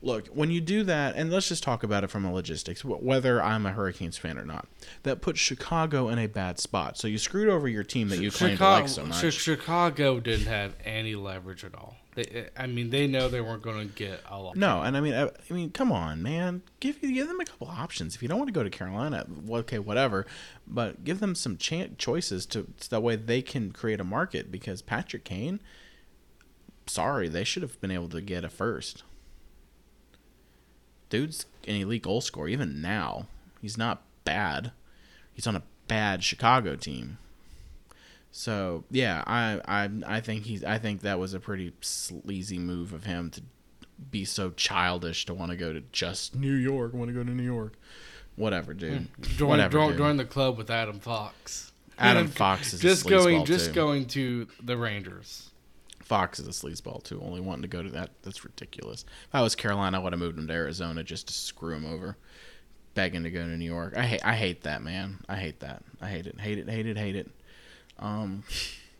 [0.06, 3.42] Look, when you do that, and let's just talk about it from a logistics, whether
[3.42, 4.68] I'm a Hurricanes fan or not,
[5.02, 6.96] that puts Chicago in a bad spot.
[6.96, 9.34] So you screwed over your team that you claim to Chicago, like so much.
[9.34, 11.96] Chicago didn't have any leverage at all.
[12.14, 14.56] They, I mean, they know they weren't going to get a lot.
[14.56, 16.62] No, and I mean, I, I mean, come on, man.
[16.80, 18.16] Give give them a couple options.
[18.16, 20.28] If you don't want to go to Carolina, okay, whatever.
[20.68, 24.52] But give them some chan choices to so that way they can create a market.
[24.52, 25.60] Because Patrick Kane,
[26.86, 29.02] sorry, they should have been able to get a first.
[31.10, 32.48] Dude's an elite goal scorer.
[32.48, 33.28] Even now,
[33.62, 34.72] he's not bad.
[35.34, 37.18] He's on a bad Chicago team.
[38.32, 42.92] So yeah, I I I think he's I think that was a pretty sleazy move
[42.92, 43.42] of him to
[44.12, 46.94] be so childish to want to go to just New York.
[46.94, 47.74] Want to go to New York?
[48.36, 49.08] Whatever, dude.
[49.16, 49.22] Hmm.
[49.24, 49.98] Join, Whatever, join, dude.
[49.98, 51.72] join the club with Adam Fox.
[51.98, 53.74] Adam Fox is just going, just too.
[53.74, 55.52] going to the Rangers.
[56.06, 57.22] Fox is a sleazeball too.
[57.22, 58.12] Only wanting to go to that.
[58.22, 59.04] That's ridiculous.
[59.28, 61.86] If I was Carolina, I would have moved him to Arizona just to screw him
[61.86, 62.16] over.
[62.94, 63.94] Begging to go to New York.
[63.98, 64.22] I hate.
[64.26, 65.18] I hate that man.
[65.28, 65.84] I hate that.
[66.02, 66.40] I hate it.
[66.40, 66.70] Hate it.
[66.70, 66.98] Hate it.
[66.98, 67.30] Hate it.
[68.00, 68.44] Um,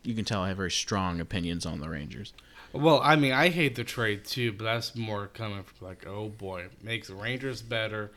[0.02, 2.34] you can tell I have very strong opinions on the Rangers.
[2.72, 6.28] Well, I mean, I hate the trade too, but that's more coming from like, oh
[6.28, 8.10] boy, makes the Rangers better,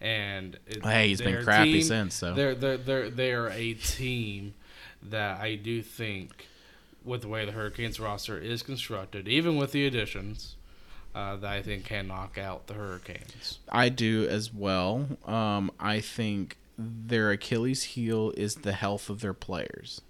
[0.00, 2.34] and it, Hey, he's been crappy team- since, so.
[2.34, 4.52] they're they're they're they're a team
[5.04, 6.46] that I do think,
[7.04, 10.56] with the way the Hurricanes roster is constructed, even with the additions,
[11.14, 13.58] uh, that I think can knock out the Hurricanes.
[13.68, 15.06] I do as well.
[15.26, 20.00] Um, I think their Achilles heel is the health of their players.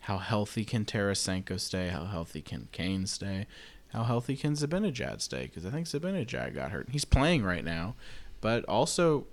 [0.00, 1.88] How healthy can Tarasenko stay?
[1.88, 3.46] How healthy can Kane stay?
[3.92, 5.44] How healthy can Zibanejad stay?
[5.44, 6.88] Because I think Zibanejad got hurt.
[6.90, 7.94] He's playing right now,
[8.40, 9.26] but also,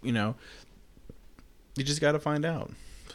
[0.00, 0.36] you know,
[1.76, 2.70] you just got to find out.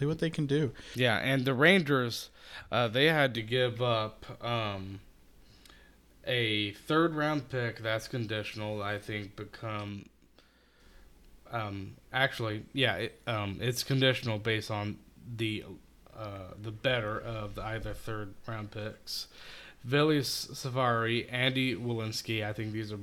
[0.05, 0.71] What they can do.
[0.95, 2.29] Yeah, and the Rangers,
[2.71, 4.99] uh, they had to give up um,
[6.25, 7.79] a third round pick.
[7.79, 8.83] That's conditional.
[8.83, 10.09] I think become.
[11.49, 14.97] Um, actually, yeah, it, um, it's conditional based on
[15.35, 15.63] the
[16.17, 19.27] uh, the better of the either third round picks.
[19.87, 22.45] Vilius Savari, Andy Welinski.
[22.45, 22.99] I think these are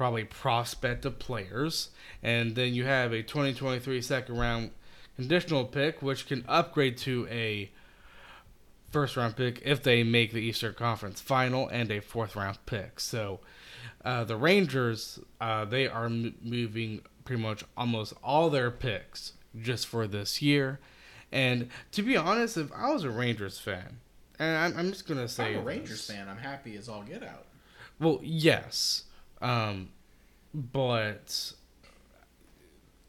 [0.00, 1.90] probably prospective players.
[2.22, 4.70] And then you have a 2023 second round
[5.20, 7.70] conditional pick, which can upgrade to a
[8.90, 12.98] first round pick if they make the Eastern Conference final and a fourth round pick.
[13.00, 13.40] So
[14.04, 19.86] uh, the Rangers, uh, they are m- moving pretty much almost all their picks just
[19.86, 20.80] for this year.
[21.30, 24.00] And to be honest, if I was a Rangers fan,
[24.38, 26.16] and I'm, I'm just gonna say, I'm a Rangers this.
[26.16, 26.28] fan.
[26.28, 27.44] I'm happy as all get out.
[28.00, 29.04] Well, yes,
[29.42, 29.90] um,
[30.54, 31.52] but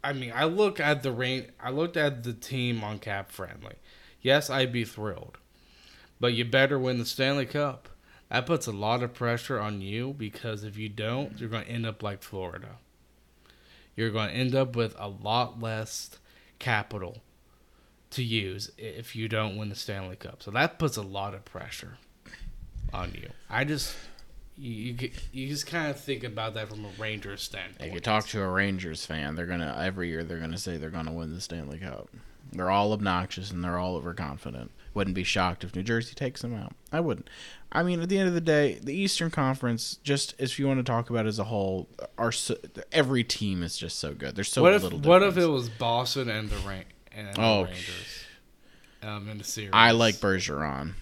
[0.04, 1.52] I mean, I look at the rain.
[1.60, 3.76] I looked at the team on Cap Friendly.
[4.22, 5.38] Yes, I'd be thrilled,
[6.20, 7.90] but you better win the Stanley Cup.
[8.30, 11.72] That puts a lot of pressure on you because if you don't, you're going to
[11.72, 12.78] end up like Florida.
[13.96, 16.18] You're going to end up with a lot less
[16.58, 17.18] capital
[18.12, 20.42] to use if you don't win the Stanley Cup.
[20.44, 21.98] So that puts a lot of pressure
[22.94, 23.30] on you.
[23.50, 23.96] I just
[24.62, 27.90] you you, you just kind of think about that from a Rangers standpoint.
[27.90, 30.90] If you talk to a Rangers fan, they're gonna every year they're gonna say they're
[30.90, 32.10] gonna win the Stanley Cup.
[32.54, 34.72] They're all obnoxious and they're all overconfident.
[34.94, 36.74] Wouldn't be shocked if New Jersey takes them out.
[36.92, 37.30] I wouldn't.
[37.72, 40.80] I mean, at the end of the day, the Eastern Conference, just if you want
[40.80, 42.58] to talk about it as a whole, are so,
[42.92, 44.36] every team is just so good.
[44.36, 45.00] There's so what if little.
[45.00, 47.64] what if it was Boston and the Ran- and the Oh.
[47.64, 48.26] Rangers
[49.02, 49.70] um, in the series?
[49.72, 50.96] I like Bergeron,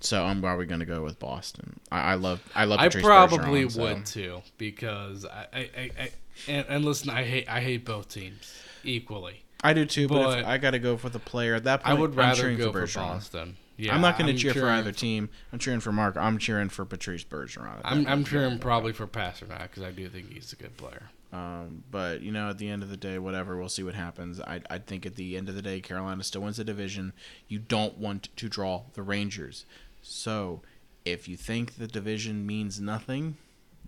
[0.00, 1.78] so I'm probably gonna go with Boston.
[1.90, 2.40] I, I love.
[2.54, 2.80] I love.
[2.80, 6.10] I Patrice probably Bergeron, so- would too because I, I, I, I
[6.48, 9.44] and, and listen, I hate I hate both teams equally.
[9.62, 11.82] I do too, but, But- if I got to go for the player at that
[11.84, 12.00] I point.
[12.00, 13.56] would I'm rather go for for, Boston.
[13.76, 15.30] Yeah, I'm not going to cheer for either team.
[15.54, 16.16] I'm cheering for Mark.
[16.18, 17.80] I'm cheering for Patrice Bergeron.
[17.82, 21.08] I'm I'm cheering probably for Pastrnak because I do think he's a good player.
[21.32, 24.40] Um, but you know, at the end of the day, whatever, we'll see what happens.
[24.40, 27.12] I I think at the end of the day, Carolina still wins the division.
[27.48, 29.64] You don't want to draw the Rangers.
[30.02, 30.62] So,
[31.04, 33.36] if you think the division means nothing,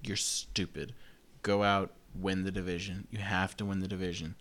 [0.03, 0.94] you're stupid.
[1.42, 3.07] Go out, win the division.
[3.11, 4.35] You have to win the division.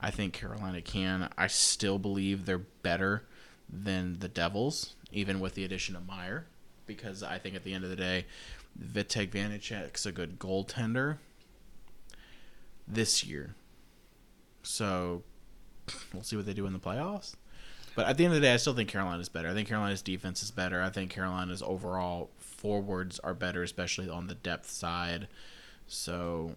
[0.00, 1.30] I think Carolina can.
[1.38, 3.24] I still believe they're better
[3.70, 6.46] than the Devils, even with the addition of Meier,
[6.86, 8.26] because I think at the end of the day,
[8.78, 11.18] Vitek Vanecek's a good goaltender
[12.86, 13.54] this year.
[14.62, 15.22] So
[16.12, 17.34] we'll see what they do in the playoffs.
[17.94, 19.48] But at the end of the day, I still think Carolina's better.
[19.48, 20.82] I think Carolina's defense is better.
[20.82, 25.28] I think Carolina's overall forwards are better, especially on the depth side.
[25.86, 26.52] So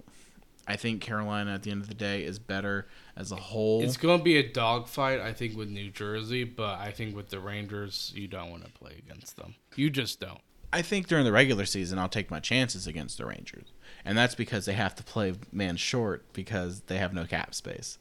[0.68, 3.84] I think Carolina at the end of the day is better as a whole.
[3.84, 7.30] It's going to be a dogfight, I think, with New Jersey, but I think with
[7.30, 9.56] the Rangers, you don't want to play against them.
[9.76, 10.42] You just don't.
[10.74, 13.72] I think during the regular season, I'll take my chances against the Rangers,
[14.04, 17.98] and that's because they have to play man short because they have no cap space,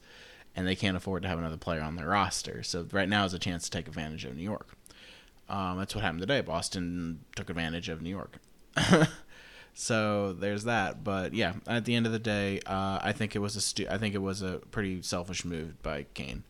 [0.57, 2.63] and they can't afford to have another player on their roster.
[2.63, 4.75] So right now is a chance to take advantage of New York.
[5.47, 6.41] Um, that's what happened today.
[6.41, 8.39] Boston took advantage of New York.
[9.75, 11.03] so there's that.
[11.03, 13.87] But yeah, at the end of the day, uh, I think it was a stu-
[13.89, 16.43] I think it was a pretty selfish move by Kane.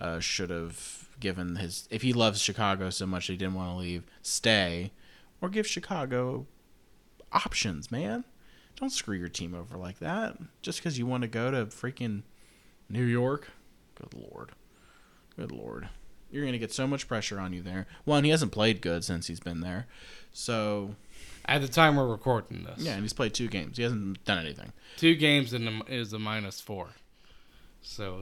[0.00, 3.76] Uh, should have given his if he loves Chicago so much he didn't want to
[3.76, 4.90] leave, stay,
[5.42, 6.46] or give Chicago
[7.30, 8.24] options, man.
[8.76, 12.22] Don't screw your team over like that just because you want to go to freaking
[12.90, 13.48] New York.
[13.94, 14.50] Good lord,
[15.36, 15.88] good lord.
[16.30, 17.86] You're gonna get so much pressure on you there.
[18.04, 19.86] One, he hasn't played good since he's been there,
[20.32, 20.94] so
[21.44, 23.76] At the time we're recording this, yeah, and he's played two games.
[23.76, 24.72] He hasn't done anything.
[24.96, 26.88] two games and is a minus four,
[27.82, 28.20] so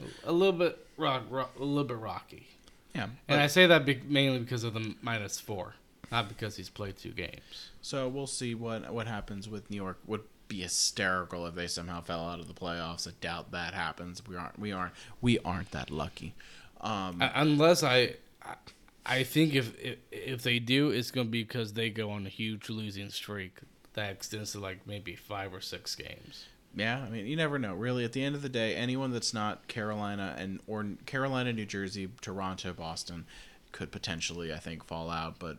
[0.00, 2.46] ugh, a little bit rock, rock, a little bit rocky.
[2.94, 5.74] Yeah, And I say that be- mainly because of the minus four,
[6.10, 7.70] not because he's played two games.
[7.82, 9.98] So we'll see what what happens with New York.
[10.06, 13.06] Would be hysterical if they somehow fell out of the playoffs.
[13.06, 14.22] I doubt that happens.
[14.26, 16.34] We aren't we aren't we aren't that lucky.
[16.80, 18.14] Um, Uh, unless I,
[19.04, 22.28] I, think if, if if they do, it's gonna be because they go on a
[22.28, 23.58] huge losing streak
[23.94, 26.46] that extends to like maybe five or six games.
[26.74, 27.74] yeah, I mean you never know.
[27.74, 31.66] Really, at the end of the day, anyone that's not Carolina and or Carolina, New
[31.66, 33.26] Jersey, Toronto, Boston
[33.72, 35.38] could potentially I think fall out.
[35.38, 35.58] But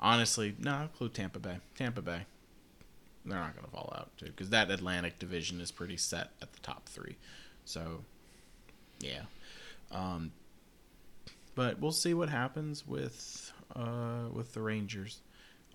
[0.00, 1.58] honestly, no, include Tampa Bay.
[1.76, 2.26] Tampa Bay.
[3.26, 6.52] They're not going to fall out, too, because that Atlantic division is pretty set at
[6.52, 7.16] the top three.
[7.64, 8.04] So,
[9.00, 9.22] yeah.
[9.90, 10.32] Um,
[11.54, 15.20] but we'll see what happens with uh, with the Rangers.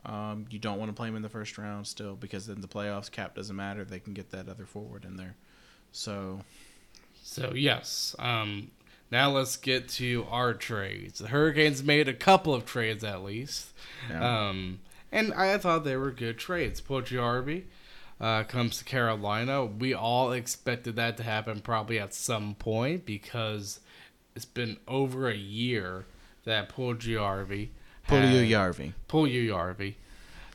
[0.05, 2.67] Um, you don't want to play them in the first round still because then the
[2.67, 3.83] playoffs cap doesn't matter.
[3.83, 5.35] They can get that other forward in there.
[5.91, 6.41] So
[7.23, 8.71] So yes, um,
[9.11, 11.19] now let's get to our trades.
[11.19, 13.73] The Hurricanes made a couple of trades at least,
[14.09, 14.49] yeah.
[14.49, 14.79] um,
[15.11, 16.81] and I thought they were good trades.
[16.81, 17.63] Puljujarvi
[18.19, 19.65] uh, comes to Carolina.
[19.65, 23.79] We all expected that to happen probably at some point because
[24.35, 26.05] it's been over a year
[26.45, 27.69] that Puljujarvi
[28.07, 28.93] Polio had- Yarvi.
[29.09, 29.95] Puljujarvi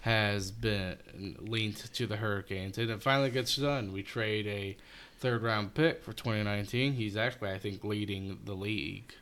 [0.02, 3.92] has been linked to the Hurricanes, and it finally gets done.
[3.92, 4.76] We trade a
[5.18, 6.92] third round pick for 2019.
[6.92, 9.12] He's actually, I think, leading the league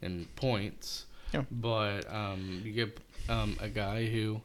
[0.00, 1.04] in points.
[1.34, 1.42] Yeah.
[1.50, 4.40] But um, you get um, a guy who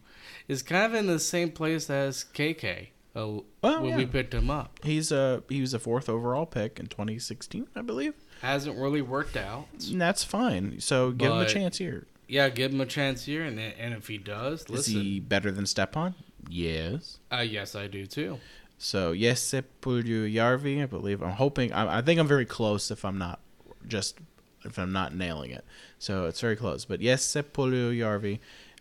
[0.48, 2.88] is kind of in the same place as KK
[3.18, 3.28] uh,
[3.62, 4.80] Well, when we picked him up.
[4.84, 8.14] He's a he was a fourth overall pick in 2016, I believe.
[8.42, 9.68] Hasn't really worked out.
[9.90, 10.80] And that's fine.
[10.80, 12.06] So give him a chance here.
[12.28, 14.94] Yeah, give him a chance here, and and if he does, Is listen.
[15.02, 16.14] he better than Stepan?
[16.50, 17.20] Yes.
[17.32, 18.40] Uh, yes, I do too.
[18.78, 21.24] So Jesse Yarvi, I believe.
[21.24, 21.74] I'm hoping.
[21.74, 22.92] I, I think I'm very close.
[22.92, 23.40] If I'm not
[23.88, 24.20] just
[24.64, 25.66] if I'm not nailing it,
[25.98, 26.86] so it's very close.
[26.86, 28.40] But Jesse Yarvi.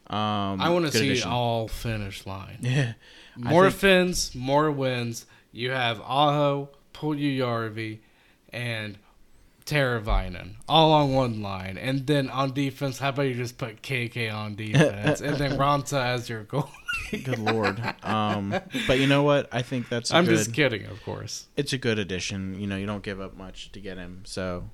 [0.08, 1.30] Um, I want to see addition.
[1.30, 2.58] all finish line.
[2.60, 2.92] Yeah.
[3.36, 5.26] More think- fins, more wins.
[5.52, 7.98] You have Aho, Puljujärvi,
[8.50, 8.98] and
[9.66, 11.76] Teravainen all on one line.
[11.76, 16.02] And then on defense, how about you just put KK on defense and then Raanta
[16.02, 16.70] as your goal?
[17.10, 17.82] Good lord.
[18.02, 18.54] Um,
[18.86, 19.48] but you know what?
[19.52, 20.12] I think that's.
[20.12, 21.46] i I'm just kidding, of course.
[21.56, 22.58] it's a good addition.
[22.58, 24.22] You know, you don't give up much to get him.
[24.24, 24.70] So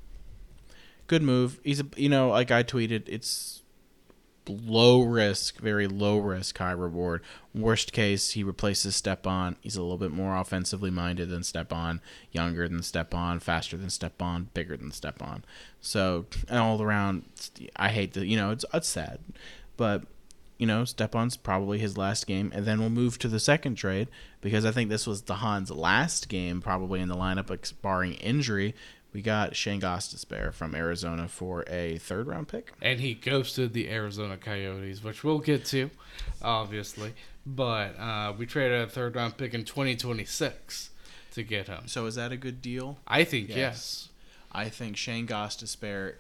[1.09, 1.59] good move.
[1.65, 3.62] He's a you know, like I tweeted, it's
[4.49, 7.23] low risk, very low risk, high reward.
[7.55, 9.57] Worst case, he replaces Stepan.
[9.61, 12.01] He's a little bit more offensively minded than Stepan,
[12.31, 15.45] younger than Stepan, faster than Stepan, bigger than Stepan.
[15.81, 17.25] So and all around,
[17.77, 19.21] I hate the you know it's it's sad,
[19.77, 20.05] but
[20.63, 24.07] you know, Stepan's probably his last game, and then we'll move to the second trade
[24.41, 28.77] because I think this was de Haan's last game, probably in the lineup, barring injury.
[29.13, 32.73] We got Shane Gostisbehere from Arizona for a third round pick.
[32.81, 35.91] And he ghosted the Arizona Coyotes, which we'll get to,
[36.41, 37.13] obviously.
[37.45, 40.91] But uh, we traded a third round pick in 2026
[41.33, 41.83] to get him.
[41.87, 42.99] So is that a good deal?
[43.07, 43.57] I think yes.
[43.57, 44.09] Yes.
[44.53, 46.15] I think Shane Gostisbehere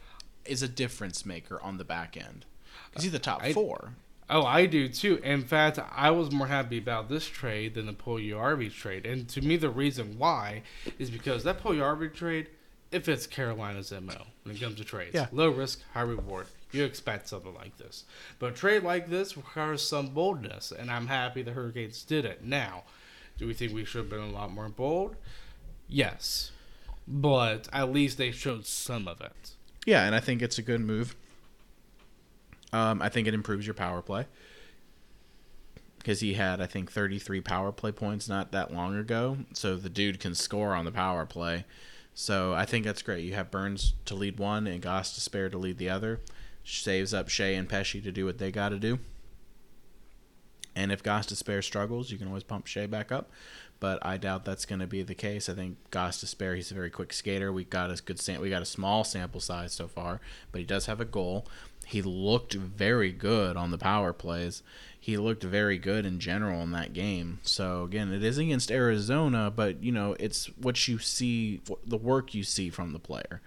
[0.44, 2.44] is a difference maker on the back end.
[2.90, 3.94] Because he's the top I- four.
[4.30, 5.20] Oh, I do too.
[5.22, 9.04] In fact, I was more happy about this trade than the Puljujärvi trade.
[9.04, 10.62] And to me, the reason why
[10.98, 12.48] is because that Puljujärvi trade,
[12.92, 15.14] it fits Carolina's MO when it comes to trades.
[15.14, 15.26] Yeah.
[15.32, 16.46] Low risk, high reward.
[16.70, 18.04] You expect something like this.
[18.38, 22.44] But a trade like this requires some boldness, and I'm happy the Hurricanes did it.
[22.44, 22.84] Now,
[23.38, 25.16] do we think we should have been a lot more bold?
[25.88, 26.50] Yes.
[27.08, 29.52] But at least they showed some of it.
[29.84, 31.16] Yeah, and I think it's a good move.
[32.72, 34.26] Um, I think it improves your power play
[35.98, 39.38] because he had, I think, 33 power play points not that long ago.
[39.52, 41.64] So the dude can score on the power play.
[42.14, 43.24] So I think that's great.
[43.24, 46.20] You have Burns to lead one and Gostisbehere to lead the other.
[46.64, 48.98] Saves up Skjei and Pesce to do what they got to do.
[50.74, 53.30] And if Gostisbehere struggles, you can always pump Skjei back up.
[53.80, 55.48] But I doubt that's going to be the case.
[55.48, 57.52] I think Gostisbehere, he's a very quick skater.
[57.52, 60.20] We got a good sam- we got a small sample size so far,
[60.52, 61.48] but he does have a goal.
[61.84, 64.62] He looked very good on the power plays.
[65.02, 67.40] He looked very good in general in that game.
[67.42, 72.34] So again, it is against Arizona, but you know it's what you see, the work
[72.34, 73.40] you see from the player.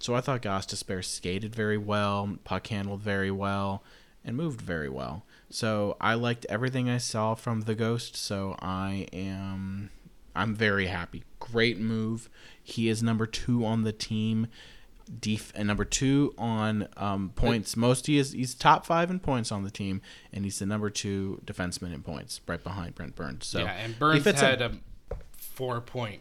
[0.00, 0.76] So I thought to
[1.08, 3.82] skated very well, puck handled very well,
[4.22, 5.24] and moved very well.
[5.48, 8.14] So I liked everything I saw from the Ghost.
[8.14, 9.88] So I am
[10.36, 11.24] I'm very happy.
[11.40, 12.28] Great move.
[12.62, 14.48] He is number two on the team.
[15.08, 17.76] Def- and number two on um, points.
[17.76, 20.00] Most he is he's top five in points on the team,
[20.32, 23.46] and he's the number two defenseman in points, right behind Brent Burns.
[23.46, 24.80] So yeah, and Burns had in.
[25.10, 26.20] a four point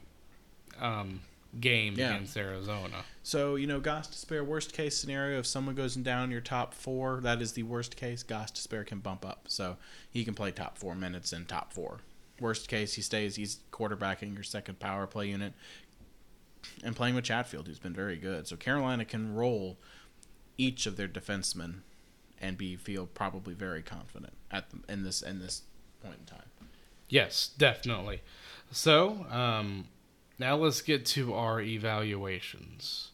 [0.80, 1.21] um,
[1.60, 2.15] game Yeah.
[2.15, 3.04] against Arizona.
[3.23, 4.45] So you know, Gostisbehere.
[4.45, 8.23] Worst case scenario, if someone goes down your top four, that is the worst case.
[8.23, 9.78] Gostisbehere can bump up, so
[10.10, 12.00] he can play top four minutes in top four.
[12.39, 13.36] Worst case, he stays.
[13.36, 15.54] He's quarterbacking your second power play unit,
[16.84, 18.48] and playing with Chatfield, who's been very good.
[18.48, 19.78] So Carolina can roll
[20.58, 21.82] each of their defensemen,
[22.40, 25.64] and be feel probably very confident at the, in this in this
[26.04, 26.48] point in time.
[27.10, 28.22] Yes, definitely.
[28.72, 29.88] So um,
[30.38, 33.12] now let's get to our evaluations.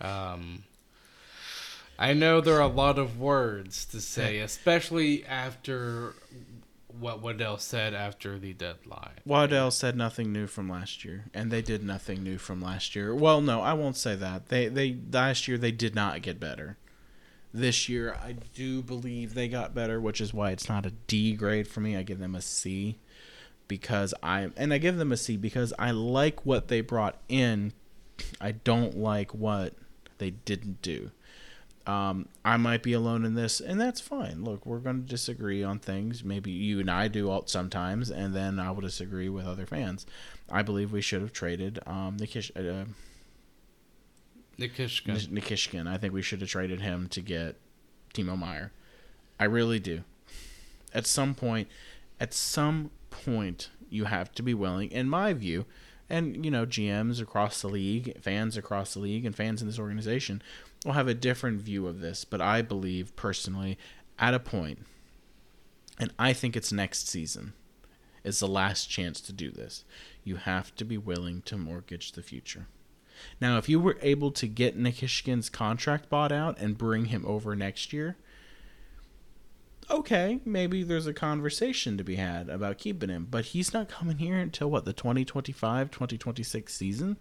[0.00, 0.64] Um,
[1.98, 6.14] I know there are a lot of words to say, especially after
[7.00, 9.20] what Waddell said after the deadline.
[9.24, 13.14] Waddell said nothing new from last year, and they did nothing new from last year.
[13.14, 14.48] Well, no, I won't say that.
[14.48, 16.76] They they last year they did not get better.
[17.52, 21.34] This year, I do believe they got better, which is why it's not a D
[21.34, 21.96] grade for me.
[21.96, 22.98] I give them a C
[23.68, 27.72] because I and I give them a C because I like what they brought in.
[28.40, 29.74] I don't like what
[30.18, 31.10] they didn't do.
[31.86, 34.42] Um, I might be alone in this, and that's fine.
[34.42, 36.24] Look, we're going to disagree on things.
[36.24, 40.04] Maybe you and I do all, sometimes, and then I will disagree with other fans.
[40.50, 42.86] I believe we should have traded um, Nikish, uh,
[44.58, 45.28] Nikishkin.
[45.28, 45.86] Nikishkin.
[45.86, 47.56] I think we should have traded him to get
[48.14, 48.72] Timo Meier.
[49.38, 50.02] I really do.
[50.92, 51.68] At some point,
[52.18, 55.66] at some point, you have to be willing, in my view,
[56.08, 59.78] And, you know, GMs across the league, fans across the league, and fans in this
[59.78, 60.40] organization
[60.86, 62.24] will have a different view of this.
[62.24, 63.76] But I believe personally,
[64.18, 64.80] at a point,
[65.98, 67.52] and I think it's next season,
[68.24, 69.84] is the last chance to do this.
[70.24, 72.66] You have to be willing to mortgage the future.
[73.40, 77.56] Now, if you were able to get Nikishkin's contract bought out and bring him over
[77.56, 78.16] next year,
[79.90, 83.26] okay, maybe there's a conversation to be had about keeping him.
[83.30, 87.16] But he's not coming here until what, the 2025 2026 season?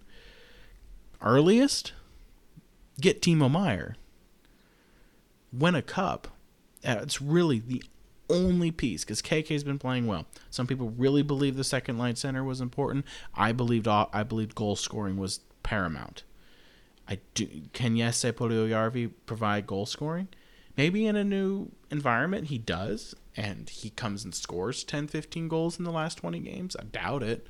[1.22, 1.94] Earliest?
[3.00, 3.96] Get Timo Meier.
[5.52, 6.28] Win a cup.
[6.86, 7.84] Uh, It's really the
[8.30, 10.26] only piece because KK's been playing well.
[10.50, 13.06] Some people really believe the second line center was important.
[13.36, 16.24] I believed I believed goal scoring was paramount.
[17.08, 17.48] I do.
[17.74, 20.28] Can Jesse Puljujärvi provide goal scoring?
[20.76, 25.78] Maybe in a new environment he does, and he comes and scores 10, 15 goals
[25.78, 26.76] in the last 20 games.
[26.78, 27.48] I doubt it.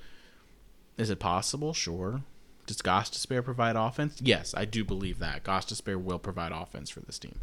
[0.97, 1.73] Is it possible?
[1.73, 2.21] Sure.
[2.65, 4.19] Does Gostisbehere provide offense?
[4.21, 5.43] Yes, I do believe that.
[5.43, 7.39] Gostisbehere will provide offense for this team.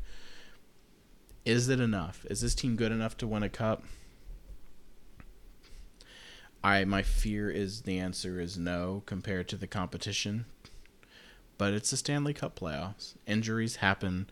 [1.45, 2.25] Is it enough?
[2.29, 3.85] Is this team good enough to win a cup?
[6.65, 10.45] I my fear is the answer is no compared to the competition.
[11.59, 13.15] But it's the Stanley Cup playoffs.
[13.27, 14.29] Injuries happen.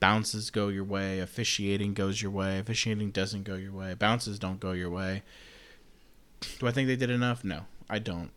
[0.00, 1.20] Bounces go your way.
[1.20, 2.58] Officiating goes your way.
[2.58, 3.94] Officiating doesn't go your way.
[3.94, 5.22] Bounces don't go your way.
[6.58, 7.44] Do I think they did enough?
[7.44, 8.30] No, I don't.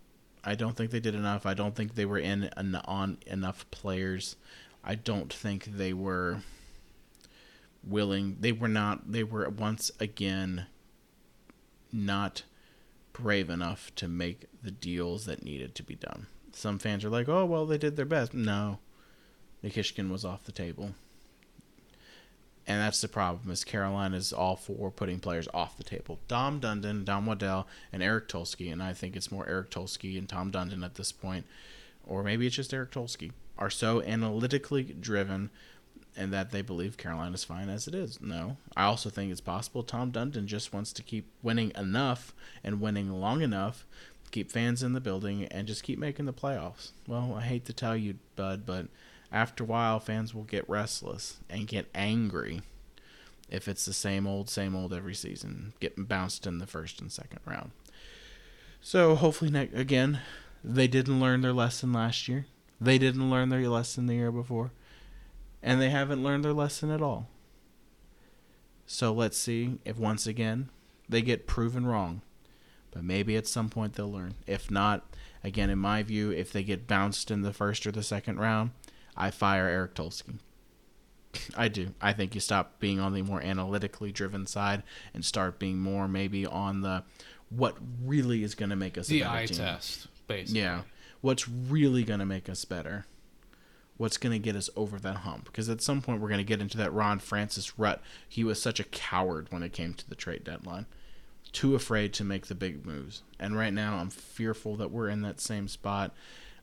[0.47, 1.45] I don't think they did enough.
[1.45, 4.37] I don't think they were in en- on enough players.
[4.81, 6.39] I don't think they were
[7.83, 8.37] willing.
[8.39, 9.11] They were not.
[9.11, 10.67] They were once again
[11.91, 12.43] not
[13.11, 16.27] brave enough to make the deals that needed to be done.
[16.53, 18.79] Some fans are like, "Oh, well, they did their best." No,
[19.61, 20.95] Nikishkin was off the table,
[22.67, 23.49] and that's the problem.
[23.49, 26.19] Is Carolina's all for putting players off the table?
[26.27, 30.27] Tom Dundon, Don Waddell, and Eric Tulsky, and I think it's more Eric Tulsky and
[30.27, 31.45] Tom Dundon at this point,
[32.05, 35.49] or maybe it's just Eric Tulsky, are so analytically driven
[36.17, 38.19] and that they believe Carolina's fine as it is.
[38.19, 38.57] No.
[38.75, 43.21] I also think it's possible Tom Dundon just wants to keep winning enough and winning
[43.21, 43.85] long enough,
[44.31, 46.89] keep fans in the building, and just keep making the playoffs.
[47.07, 48.87] Well, I hate to tell you, Bud, but
[49.31, 52.61] after a while, fans will get restless and get angry
[53.49, 57.11] if it's the same old, same old every season, getting bounced in the first and
[57.11, 57.71] second round.
[58.81, 60.19] So hopefully, ne- again,
[60.63, 62.45] they didn't learn their lesson last year.
[62.79, 64.71] They didn't learn their lesson the year before
[65.61, 67.27] and they haven't learned their lesson at all.
[68.85, 70.69] So let's see if once again
[71.09, 72.21] they get proven wrong.
[72.91, 74.35] But maybe at some point they'll learn.
[74.47, 75.05] If not,
[75.43, 78.71] again, in my view, if they get bounced in the first or the second round,
[79.17, 80.39] I fire Eric Tulsky.
[81.57, 81.89] I do.
[82.01, 86.07] I think you stop being on the more analytically driven side and start being more
[86.07, 87.03] maybe on the
[87.49, 89.57] what really is going to make us The a better eye team.
[89.57, 90.61] test, basically.
[90.61, 90.81] Yeah.
[91.21, 93.05] What's really going to make us better?
[93.97, 95.45] What's going to get us over that hump?
[95.45, 98.01] Because at some point we're going to get into that Ron Francis rut.
[98.27, 100.85] He was such a coward when it came to the trade deadline.
[101.51, 103.23] Too afraid to make the big moves.
[103.39, 106.13] And right now I'm fearful that we're in that same spot.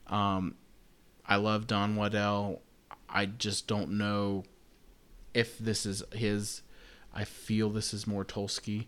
[0.07, 0.55] Um,
[1.27, 2.61] I love Don Waddell.
[3.09, 4.43] I just don't know
[5.33, 6.61] if this is his.
[7.13, 8.87] I feel this is more Tulsky.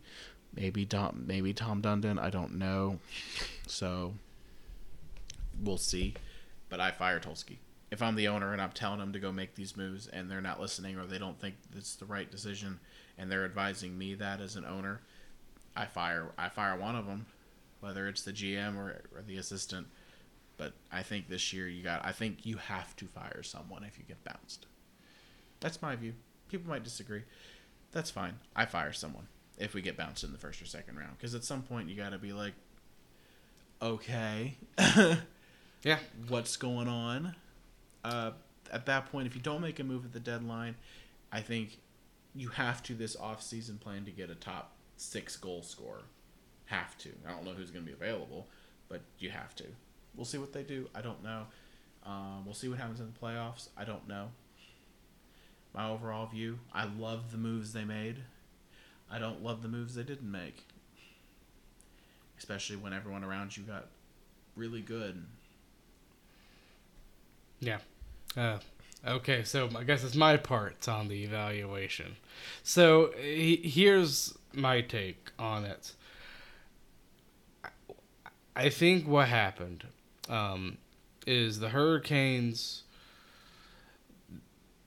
[0.56, 2.20] Maybe Tom, maybe Tom Dundon.
[2.20, 3.00] I don't know.
[3.68, 4.14] So
[5.62, 6.16] we'll see.
[6.70, 7.58] But I fire Tulsky.
[7.90, 10.42] If I'm the owner and I'm telling them to go make these moves and they're
[10.42, 12.80] not listening or they don't think it's the right decision
[13.18, 15.02] and they're advising me that as an owner,
[15.76, 17.28] I fire I fire one of them,
[17.80, 19.88] whether it's the GM or, or the assistant.
[20.58, 23.98] But I think this year you got I think you have to fire someone if
[23.98, 24.66] you get bounced.
[25.60, 26.14] That's my view.
[26.50, 27.24] People might disagree.
[27.92, 28.36] That's fine.
[28.56, 29.28] I fire someone
[29.58, 31.96] if we get bounced in the first or second round because at some point you
[31.96, 32.54] got to be like
[33.82, 34.56] okay
[35.84, 36.00] Yeah.
[36.28, 37.36] what's going on.
[38.04, 38.32] Uh,
[38.72, 40.76] at that point, if you don't make a move at the deadline,
[41.32, 41.78] I think
[42.36, 46.04] you have to this off-season plan to get a top six goal scorer.
[46.66, 47.10] Have to.
[47.28, 48.48] I don't know who's going to be available,
[48.90, 49.66] but you have to.
[50.18, 50.90] We'll see what they do.
[50.94, 51.44] I don't know.
[52.06, 53.70] Um, we'll see what happens in the playoffs.
[53.78, 54.30] I don't know.
[55.74, 58.18] My overall view: I love the moves they made.
[59.12, 60.66] I don't love the moves they didn't make.
[62.38, 63.86] Especially when everyone around you got
[64.56, 65.24] really good.
[67.60, 67.80] Yeah.
[68.36, 68.60] Uh,
[69.06, 72.16] okay, so I guess it's my part on the evaluation.
[72.64, 75.94] So he, here's my take on it.
[78.56, 79.86] I think what happened
[80.30, 80.78] um,
[81.26, 82.84] is the Hurricanes.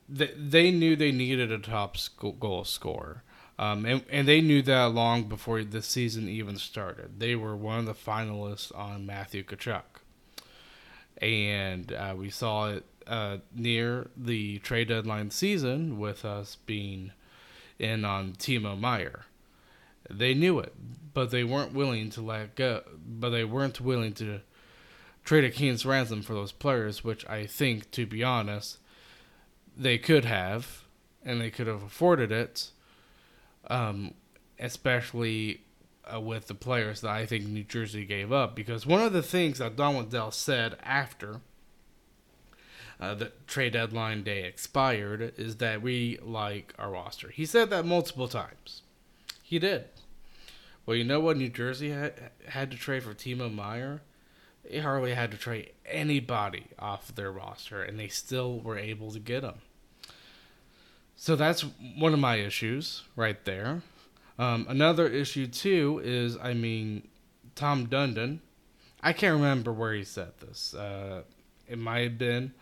[0.09, 1.95] They, they knew they needed a top
[2.39, 3.23] goal scorer.
[3.59, 7.19] Um, and, and they knew that long before the season even started.
[7.19, 9.83] They were one of the finalists on Matthew Tkachuk.
[11.21, 17.11] and uh, we saw it uh, near the trade deadline season with us being
[17.77, 19.25] in on Timo Meier.
[20.09, 20.73] They knew it,
[21.13, 22.81] but they weren't willing to let go.
[23.05, 24.41] But they weren't willing to
[25.23, 28.77] trade a king's ransom for those players, which I think, to be honest,
[29.77, 30.83] they could have,
[31.23, 32.71] and they could have afforded it.
[33.67, 34.15] Um,
[34.61, 35.61] especially
[36.13, 38.55] uh, with the players that I think New Jersey gave up.
[38.55, 41.41] Because one of the things that Don Waddell said after
[42.99, 47.29] uh, the trade deadline day expired is that we like our roster.
[47.29, 48.83] He said that multiple times.
[49.41, 49.85] He did.
[50.85, 54.01] Well, you know what New Jersey had, had to trade for Timo Meier?
[54.69, 59.19] They hardly had to trade anybody off their roster, and they still were able to
[59.19, 59.55] get him.
[61.15, 61.65] So that's
[61.97, 63.81] one of my issues right there.
[64.39, 67.07] Um, another issue too is, I mean,
[67.53, 68.39] Tom Dundon.
[69.03, 70.73] I can't remember where he said this.
[70.73, 71.23] Uh,
[71.67, 72.53] it might have been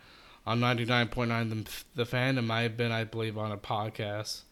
[0.46, 2.38] on ninety nine point nine the, the fan.
[2.38, 4.42] It might have been, I believe, on a podcast,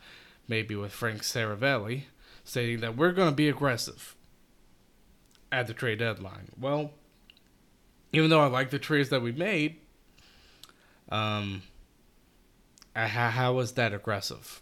[0.47, 2.05] maybe with Frank Seravalli,
[2.45, 4.15] stating that we're going to be aggressive
[5.51, 6.51] at the trade deadline.
[6.59, 6.93] Well,
[8.13, 9.77] even though I like the trades that we made,
[11.11, 11.63] um,
[12.95, 14.61] how, how was that aggressive?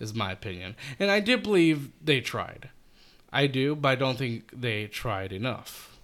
[0.00, 2.70] Is my opinion, and I do believe they tried.
[3.32, 5.96] I do, but I don't think they tried enough.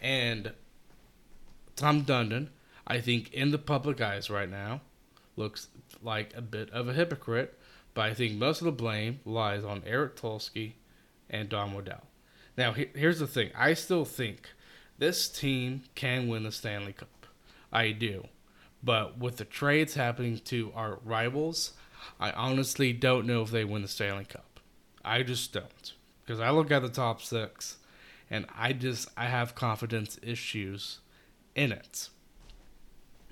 [0.00, 0.52] And
[1.74, 2.48] Tom Dundon,
[2.86, 4.80] I think, in the public eyes right now,
[5.36, 5.68] looks
[6.02, 7.58] like a bit of a hypocrite.
[7.94, 10.74] But I think most of the blame lies on Eric Tulsky
[11.28, 12.06] and Don Waddell.
[12.56, 14.48] Now, here's the thing: I still think
[15.00, 17.26] this team can win the Stanley Cup.
[17.72, 18.28] I do.
[18.82, 21.72] But with the trades happening to our rivals,
[22.20, 24.60] I honestly don't know if they win the Stanley Cup.
[25.02, 25.94] I just don't.
[26.20, 27.78] Because I look at the top six
[28.30, 31.00] and I just I have confidence issues
[31.54, 32.10] in it.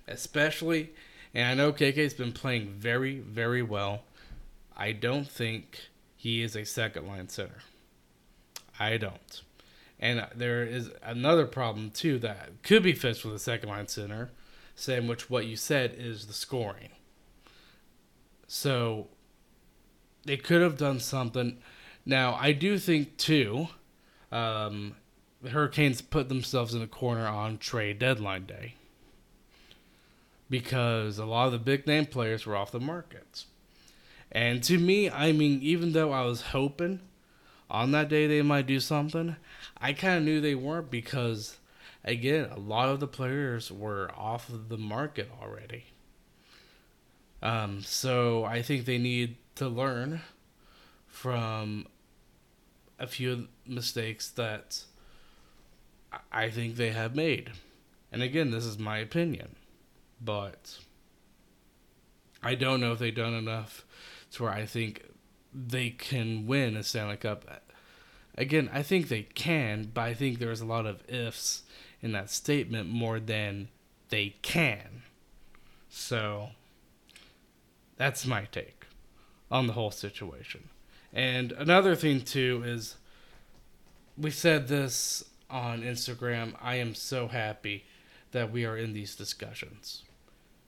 [0.07, 0.95] Especially
[1.35, 4.05] and I know KK's been playing very, very well.
[4.75, 5.81] I don't think
[6.17, 7.59] he is a second line center.
[8.81, 9.43] I don't.
[10.01, 14.31] And there is another problem too that could be fixed with a second line center,
[14.77, 16.91] same which what you said is the scoring.
[18.47, 19.09] So
[20.25, 21.59] they could have done something.
[22.07, 23.69] Now I do think too,
[24.31, 24.95] um,
[25.43, 28.75] the Hurricanes put themselves in a corner on trade deadline day
[30.51, 33.47] because a lot of the big name players were off the markets.
[34.31, 37.01] And to me, I mean, even though I was hoping
[37.71, 39.37] on that day they might do something,
[39.81, 41.59] I kind of knew they weren't because,
[42.05, 45.85] again, a lot of the players were off of the market already.
[47.43, 50.23] Um, so I think they need to learn
[51.07, 51.87] from
[52.99, 54.85] a few mistakes that
[56.33, 57.51] I think they have made.
[58.11, 59.57] And again, this is my opinion,
[60.21, 60.79] but
[62.43, 63.85] I don't know if they've done enough
[64.33, 65.05] to where I think
[65.55, 67.45] they can win a Stanley Cup.
[68.37, 71.63] Again, I think they can, but I think there's a lot of ifs
[72.01, 73.69] in that statement more than
[74.11, 75.03] they can.
[75.89, 76.51] So
[77.97, 78.87] that's my take
[79.51, 80.69] on the whole situation.
[81.13, 82.97] And another thing too is
[84.17, 86.55] we said this on Instagram.
[86.61, 87.85] I am so happy
[88.33, 90.05] that we are in these discussions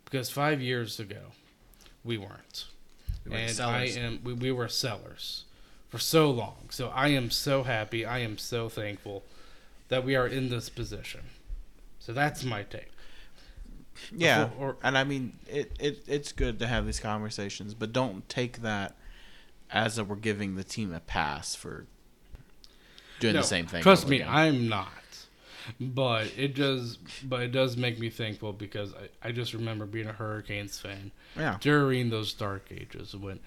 [0.04, 1.32] because five years ago
[2.02, 2.79] we weren't, we
[3.32, 3.96] and sellers.
[3.96, 5.44] I am we, we were sellers
[5.88, 6.68] for so long.
[6.70, 8.04] So I am so happy.
[8.04, 9.24] I am so thankful
[9.88, 11.22] that we are in this position.
[11.98, 12.90] So that's my take.
[14.16, 16.04] Yeah, Before, or, and I mean it, it.
[16.06, 18.96] It's good to have these conversations, but don't take that
[19.70, 21.86] as a we're giving the team a pass for
[23.20, 23.82] doing no, the same thing.
[23.82, 24.28] Trust me, again.
[24.30, 24.88] I'm not.
[25.78, 30.08] But it does, but it does make me thankful because I, I just remember being
[30.08, 31.58] a Hurricanes fan yeah.
[31.60, 33.40] during those dark ages when,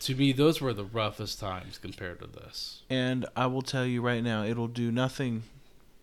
[0.00, 2.82] to me, those were the roughest times compared to this.
[2.88, 5.44] And I will tell you right now, it'll do nothing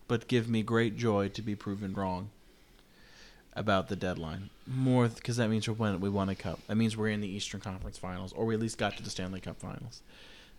[0.08, 2.30] but give me great joy to be proven wrong
[3.54, 4.50] about the deadline.
[4.66, 6.60] More because that means we're we won a cup.
[6.66, 9.10] That means we're in the Eastern Conference Finals, or we at least got to the
[9.10, 10.02] Stanley Cup Finals.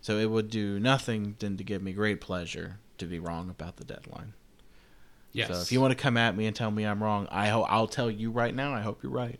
[0.01, 3.77] So it would do nothing than to give me great pleasure to be wrong about
[3.77, 4.33] the deadline.
[5.33, 5.49] Yes.
[5.49, 7.63] So if you want to come at me and tell me I'm wrong, I ho-
[7.63, 8.73] I'll tell you right now.
[8.73, 9.39] I hope you're right.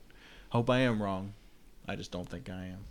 [0.49, 1.33] Hope I am wrong.
[1.87, 2.85] I just don't think I am.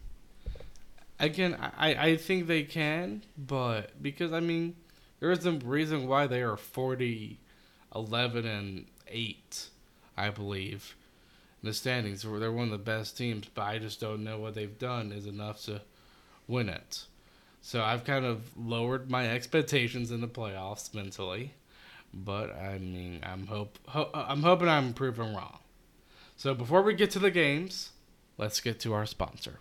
[1.18, 4.76] Again, I I think they can, but because I mean,
[5.20, 7.38] there is a reason why they are 40,
[7.94, 9.68] 11, and eight
[10.16, 10.96] I believe.
[11.62, 14.54] In the standings, they're one of the best teams, but I just don't know what
[14.54, 15.82] they've done is enough to
[16.48, 17.04] win it.
[17.60, 21.54] So I've kind of lowered my expectations in the playoffs mentally,
[22.12, 25.58] but I mean, I'm hope ho- uh, I'm hoping I'm proven wrong.
[26.36, 27.90] So before we get to the games,
[28.38, 29.58] let's get to our sponsor.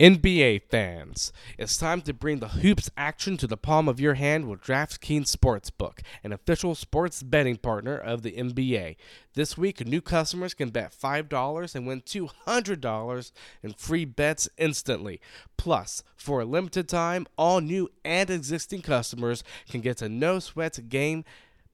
[0.00, 4.50] NBA fans, it's time to bring the hoops action to the palm of your hand
[4.50, 8.96] with DraftKings Sportsbook, an official sports betting partner of the NBA.
[9.34, 13.32] This week, new customers can bet $5 and win $200
[13.62, 15.20] in free bets instantly.
[15.56, 20.88] Plus, for a limited time, all new and existing customers can get a no sweat
[20.88, 21.24] game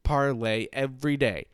[0.02, 1.46] parlay every day.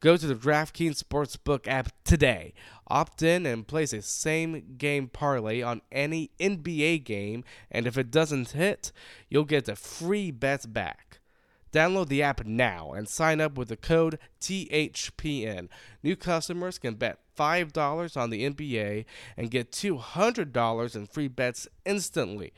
[0.00, 2.52] Go to the DraftKings Sportsbook app today.
[2.88, 8.10] Opt in and place a same game parlay on any NBA game, and if it
[8.10, 8.92] doesn't hit,
[9.30, 11.20] you'll get a free bet back.
[11.72, 15.68] Download the app now and sign up with the code THPN.
[16.04, 22.52] New customers can bet $5 on the NBA and get $200 in free bets instantly.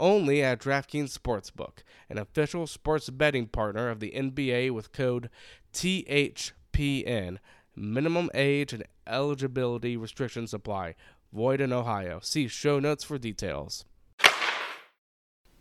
[0.00, 5.28] Only at DraftKings Sportsbook, an official sports betting partner of the NBA with code
[5.74, 7.36] THPN.
[7.76, 10.94] Minimum age and eligibility restrictions apply.
[11.34, 12.18] Void in Ohio.
[12.22, 13.84] See show notes for details.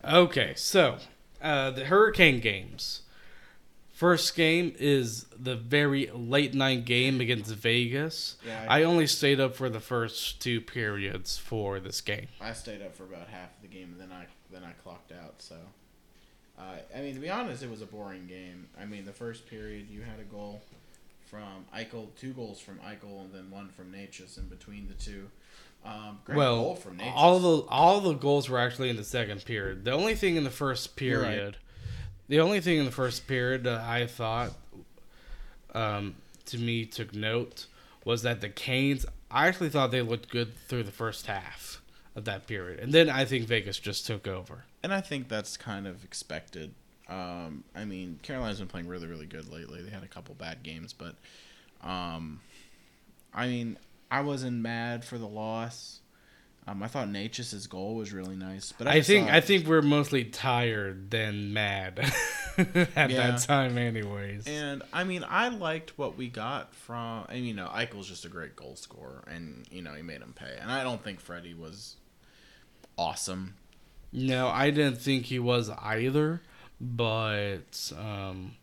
[0.05, 0.99] Okay, so
[1.41, 3.01] uh, the Hurricane games.
[3.99, 8.37] First game is the very late night game against Vegas.
[8.47, 12.27] Yeah, I, only stayed up for the first two periods for this game.
[12.39, 15.11] I stayed up for about half of the game, and then I then I clocked
[15.11, 15.41] out.
[15.41, 15.57] So,
[16.57, 18.67] uh, I mean, to be honest, it was a boring game.
[18.81, 20.61] I mean, the first period you had a goal
[21.29, 25.27] from Eichel, two goals from Eichel, and then one from Necas in between the two.
[25.83, 27.11] Um, great well, goal from Necas.
[27.15, 29.83] all the all the goals were actually in the second period.
[29.83, 31.57] The only thing in the first period,
[32.29, 34.51] the only thing in the first period that I thought,
[35.73, 36.15] um,
[36.45, 37.65] to me took note
[38.05, 39.05] was that the Canes.
[39.29, 41.81] I actually thought they looked good through the first half
[42.15, 44.63] of that period, and then I think Vegas just took over.
[44.81, 46.73] and I think that's kind of expected.
[47.09, 49.81] Um, I mean, Carolina's been playing really, really good lately.
[49.81, 51.15] They had a couple bad games, but
[51.83, 52.39] um,
[53.33, 53.77] I mean,
[54.11, 55.99] I wasn't mad for the loss.
[56.69, 59.81] Um, I thought Necas' goal was really nice, but I, I think I think we're
[59.81, 61.99] mostly tired than mad
[62.95, 63.31] at Yeah.
[63.31, 64.45] that time, anyways.
[64.47, 67.25] And I mean, I liked what we got from.
[67.27, 70.21] I mean, you know, Eichel's just a great goal scorer, and you know, he made
[70.21, 70.57] him pay.
[70.61, 71.95] And I don't think Freddie was
[72.97, 73.55] awesome.
[74.11, 76.41] No, I didn't think he was either,
[76.81, 78.55] but um,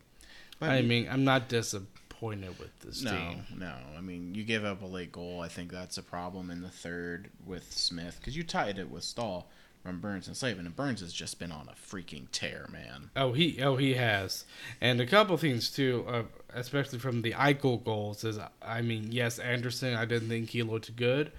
[0.59, 1.91] But I mean, I'm not disappointed
[2.21, 3.43] with this No, team.
[3.57, 3.73] no.
[3.97, 5.41] I mean, you give up a late goal.
[5.41, 9.03] I think that's a problem in the third with Smith because you tied it with
[9.03, 9.47] Staal
[9.83, 13.09] from Burns and Slavin, and Burns has just been on a freaking tear, man.
[13.15, 14.45] Oh, he oh he has,
[14.81, 18.23] and a couple things too, uh, especially from the Eichel goals.
[18.23, 19.93] Is I mean, yes, Andersen.
[19.93, 21.31] I didn't think he looked good,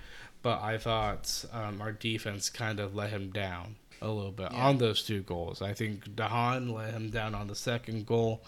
[0.42, 4.64] but I thought um, our defense kind of let him down a little bit Yeah.
[4.68, 5.60] on those two goals.
[5.60, 8.42] I think de Haan let him down on the second goal.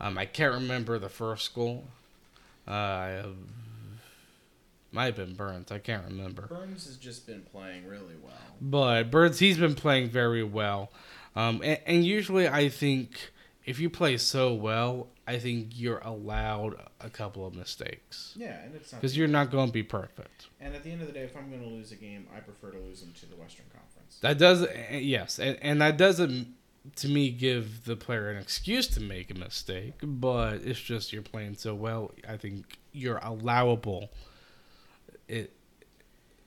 [0.00, 1.84] Um, I can't remember the first goal.
[2.68, 3.24] Uh, I
[4.92, 5.70] might have been Burns.
[5.72, 6.42] I can't remember.
[6.42, 8.34] Burns has just been playing really well.
[8.60, 10.90] But Burns, he's been playing very well.
[11.34, 13.30] Um, and, and usually, I think
[13.64, 18.74] if you play so well, I think you're allowed a couple of mistakes Yeah, and
[18.76, 20.46] it's not because you're not going to be perfect.
[20.60, 22.40] And at the end of the day, if I'm going to lose a game, I
[22.40, 24.18] prefer to lose them to the Western Conference.
[24.20, 26.54] That does, yes, and, and that doesn't
[26.96, 31.22] to me give the player an excuse to make a mistake, but it's just you're
[31.22, 32.12] playing so well.
[32.28, 34.10] I think you're allowable,
[35.28, 35.52] it,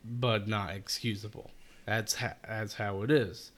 [0.04, 1.52] but not excusable.
[1.86, 3.52] That's ha- that's how it is.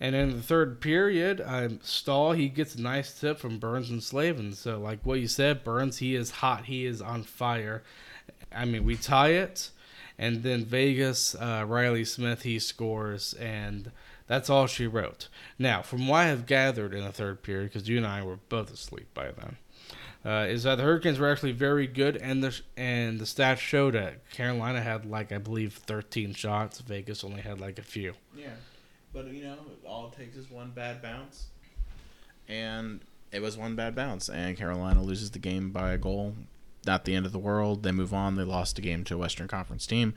[0.00, 4.02] And in the third period, um, Staal he gets a nice tip from Burns and
[4.02, 4.52] Slavin.
[4.52, 7.82] So like what you said, Burns he is hot, he is on fire.
[8.52, 9.70] I mean, we tie it,
[10.18, 13.90] and then Vegas uh, Reilly Smith he scores, and
[14.26, 15.28] that's all she wrote.
[15.58, 18.38] Now, from what I have gathered in the third period, because you and I were
[18.48, 19.56] both asleep by then,
[20.24, 23.94] uh, is that the Hurricanes were actually very good, and the and the stats showed
[23.94, 28.14] that Carolina had like I believe 13 shots, Vegas only had like a few.
[28.36, 28.48] Yeah,
[29.12, 31.46] but you know, it all it takes is one bad bounce,
[32.48, 33.00] and
[33.30, 36.34] it was one bad bounce, and Carolina loses the game by a goal.
[36.86, 37.82] Not the end of the world.
[37.82, 38.36] They move on.
[38.36, 40.14] They lost a game to a Western Conference team.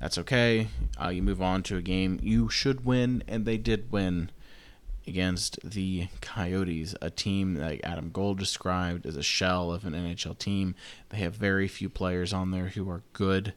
[0.00, 0.68] That's okay.
[1.02, 4.30] Uh, you move on to a game you should win, and they did win
[5.06, 10.38] against the Coyotes, a team like Adam Gold described as a shell of an NHL
[10.38, 10.74] team.
[11.10, 13.54] They have very few players on there who are good.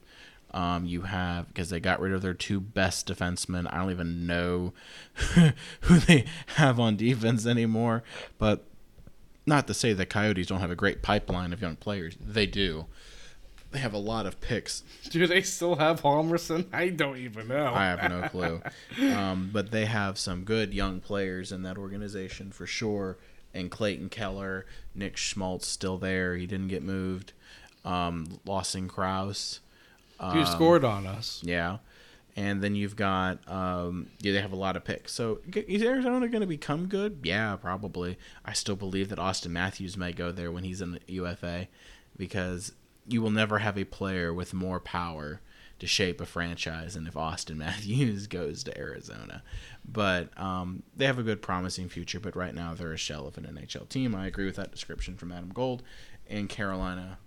[0.51, 3.68] Um, you have because they got rid of their two best defensemen.
[3.72, 4.74] I don't even know
[5.82, 8.03] who they have on defense anymore.
[8.38, 8.66] But
[9.48, 12.16] not to say that Coyotes don't have a great pipeline of young players.
[12.20, 12.86] They do.
[13.72, 14.84] They have a lot of picks.
[15.10, 16.68] Do they still have Hjalmarsson?
[16.72, 17.74] I don't even know.
[17.74, 18.62] I have no clue.
[19.14, 23.18] Um, but they have some good young players in that organization for sure.
[23.54, 26.36] and Clayton Keller, Nick Schmaltz still there.
[26.36, 27.34] He didn't get moved.
[27.84, 29.60] Um, Lawson Crouse.
[30.20, 31.41] Who scored on us?
[31.43, 31.78] Yeah.
[32.38, 35.12] And then you've got um, yeah, they have a lot of picks.
[35.12, 37.20] So is Arizona going to become good?
[37.24, 38.18] Yeah, probably.
[38.46, 41.68] I still believe that Auston Matthews may go there when he's in UFA
[42.16, 42.74] because
[43.08, 45.42] you will never have a player with more power
[45.80, 49.42] to shape a franchise than if Auston Matthews goes to Arizona.
[49.84, 52.20] But um, they have a good, promising future.
[52.20, 54.14] But right now they're a shell of an NHL team.
[54.14, 55.84] I agree with that description from Adam Gold,
[56.28, 57.18] and Carolina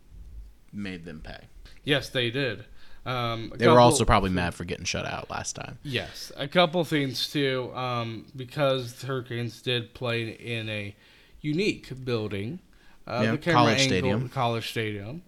[0.72, 1.48] made them pay.
[1.84, 2.64] Yes, they did.
[3.10, 5.78] Um, They were also probably mad for getting shut out last time.
[5.82, 7.72] Yes, a couple things too.
[7.74, 10.94] Um, because the Hurricanes did play in a
[11.40, 12.60] unique building,
[13.06, 14.28] uh, Yeah, the camera college angle, stadium.
[14.28, 15.22] College stadium.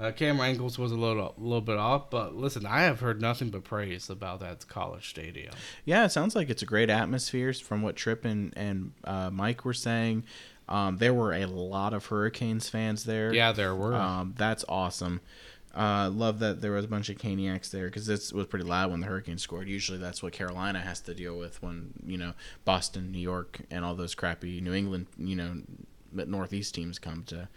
[0.00, 3.20] Uh, camera angles was a little, a little bit off, but listen, I have heard
[3.20, 5.52] nothing but praise about that college stadium.
[5.84, 9.64] Yeah, it sounds like it's a great atmosphere from what Tripp and, and uh, Mike
[9.64, 10.22] were saying.
[10.68, 13.34] Um, there were a lot of Hurricanes fans there.
[13.34, 13.94] Yeah, there were.
[13.94, 15.20] Um, that's awesome.
[15.78, 18.90] Uh, love that there was a bunch of Caniacs there because this was pretty loud
[18.90, 19.68] when the Hurricanes scored.
[19.68, 22.32] Usually that's what Carolina has to deal with when, you know,
[22.64, 25.62] Boston, New York, and all those crappy New England, you know,
[26.12, 27.48] Northeast teams come to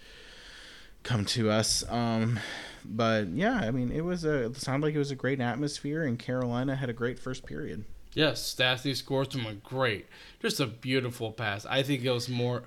[1.02, 1.84] come to us.
[1.90, 2.40] Um,
[2.86, 6.04] but yeah, I mean, it was a it sounded like it was a great atmosphere,
[6.04, 7.86] and Carolina had a great first period.
[8.14, 10.08] Yes, Stastny scores from a great,
[10.42, 11.66] just a beautiful pass.
[11.66, 12.64] I think it was more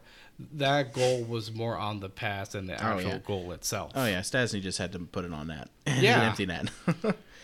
[0.54, 3.18] that goal was more on the pass than the oh, actual yeah.
[3.18, 3.92] goal itself.
[3.94, 5.68] Oh yeah, Stastny just had to put it on net.
[5.86, 6.20] Yeah.
[6.20, 6.70] an empty net.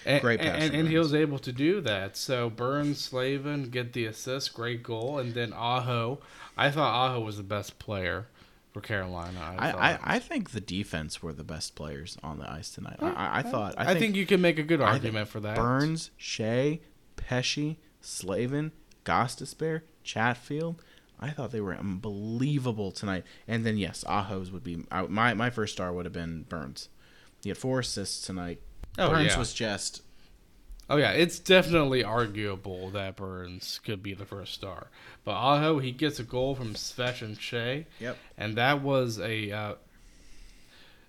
[0.06, 2.16] And, Great pass and, and he was able to do that.
[2.16, 6.20] So Burns, Slavin get the assist, great goal, and then Aho.
[6.56, 8.26] I thought Aho was the best player
[8.72, 9.38] for Carolina.
[9.58, 9.90] I, I.
[9.90, 12.96] I, I think the defense were the best players on the ice tonight.
[13.00, 13.74] I, I, I mm, thought.
[13.76, 15.56] I, I think, you can make a good think argument for that.
[15.56, 16.80] Burns, Skjei,
[17.16, 18.72] Pesce, Slavin,
[19.04, 20.82] Gostisbehere, Chatfield.
[21.18, 23.24] I thought they were unbelievable tonight.
[23.46, 26.88] And then yes, Aho's would be I, my my first star would have been Burns.
[27.42, 28.60] He had four assists tonight.
[28.98, 29.38] Oh, Burns yeah.
[29.38, 30.02] was just
[30.88, 34.88] Oh yeah, it's definitely arguable that Burns could be the first star.
[35.24, 37.84] But Aho, he gets a goal from Svech and Skjei.
[38.00, 38.18] Yep.
[38.36, 39.74] And that was a, uh,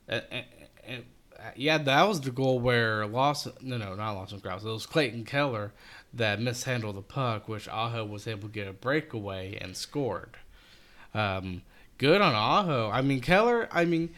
[0.08, 0.46] a- a-
[0.88, 1.04] a-
[1.56, 4.64] yeah, that was the goal where Lawson, no, no, not Lawson Crouse.
[4.64, 5.74] It was Clayton Keller
[6.14, 10.38] that mishandled the puck, which Aho was able to get a breakaway and scored.
[11.14, 11.62] Um,
[11.98, 12.90] good on Aho.
[12.90, 13.70] I mean, Keller.
[13.72, 14.10] I mean,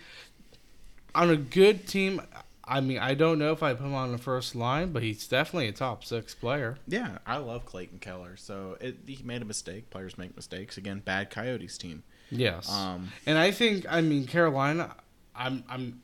[1.14, 2.22] on a good team.
[2.66, 5.28] I mean, I don't know if I put him on the first line, but he's
[5.28, 6.78] definitely a top six player.
[6.88, 7.18] yeah.
[7.28, 8.38] I love Clayton Keller.
[8.38, 9.90] So it, he made a mistake.
[9.90, 10.78] Players make mistakes.
[10.78, 12.04] Again, bad Coyotes team.
[12.32, 12.72] Yes.
[12.72, 14.96] Um, and I think, I mean, Carolina.
[15.36, 16.02] I'm, I'm,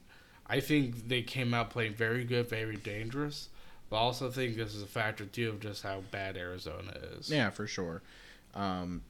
[0.48, 3.50] I think they came out playing very good, very dangerous.
[3.90, 7.30] But I also think this is a factor too of just how bad Arizona is.
[7.30, 8.02] Yeah, for sure.
[8.54, 9.02] Um,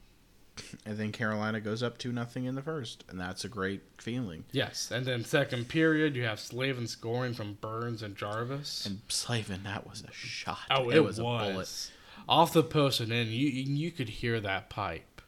[0.86, 4.44] and then Carolina goes up two nothing in the first, and that's a great feeling.
[4.52, 8.86] Yes, and then second period, you have Slavin scoring from Burns and Jarvis.
[8.86, 10.58] And Slavin, that was a shot.
[10.70, 11.90] oh, it, was, a bullet
[12.28, 15.22] off the post, and then you you could hear that pipe.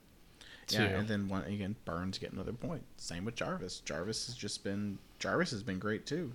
[0.68, 0.82] Too.
[0.82, 2.84] Yeah, and then one again, Burns get another point.
[2.96, 3.80] Same with Jarvis.
[3.80, 6.32] Jarvis has just been Jarvis has been great too.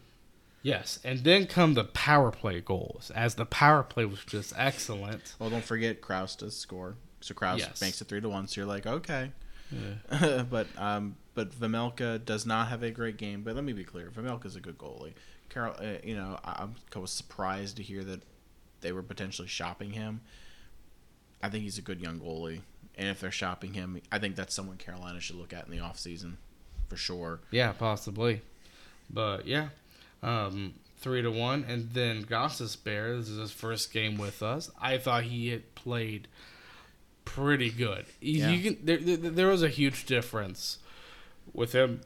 [0.67, 5.33] Yes, and then come the power play goals, as the power play was just excellent.
[5.39, 6.97] Well, don't forget Crouse does score.
[7.21, 7.79] So Crouse Yes.
[7.79, 8.47] makes it three to one.
[8.47, 9.31] So you're like, okay.
[10.49, 13.43] but um, but Vejmelka does not have a great game.
[13.43, 15.13] But let me be clear, Vejmelka's a good goalie.
[15.47, 18.23] Carol, uh, you know, I, I was surprised to hear that
[18.81, 20.19] they were potentially shopping him.
[21.41, 22.59] I think he's a good young goalie,
[22.97, 25.77] and if they're shopping him, I think that's someone Carolina should look at in the
[25.77, 26.33] offseason
[26.89, 27.39] for sure.
[27.51, 28.41] Yeah, possibly.
[29.09, 29.69] But yeah,
[30.23, 33.17] um, three to one, and then Gostisbehere.
[33.19, 34.69] This is his first game with us.
[34.81, 36.27] I thought he had played
[37.25, 38.05] pretty good.
[38.21, 38.49] Yeah.
[38.49, 40.79] You can there, there, there was a huge difference
[41.53, 42.01] with him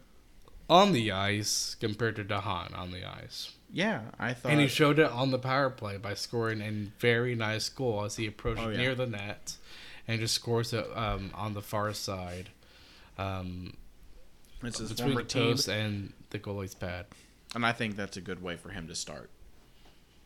[0.70, 3.51] on the ice compared to de Haan on the ice.
[3.74, 4.51] Yeah, I thought.
[4.51, 8.18] And he showed it on the power play by scoring a very nice goal as
[8.18, 8.78] he approached Oh, yeah.
[8.78, 9.55] near the net
[10.07, 12.49] and just scores it um, on the far side
[13.18, 13.74] um,
[14.64, 17.05] it's his between the post and the goalie's pad.
[17.53, 19.29] And I think that's a good way for him to start.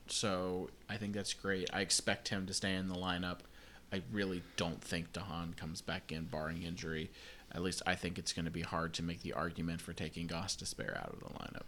[0.08, 1.70] So I think that's great.
[1.74, 3.40] I expect him to stay in the lineup.
[3.92, 7.10] I really don't think de Haan comes back in, barring injury.
[7.52, 10.28] At least I think it's going to be hard to make the argument for taking
[10.28, 11.64] Gostisbehere out of the lineup.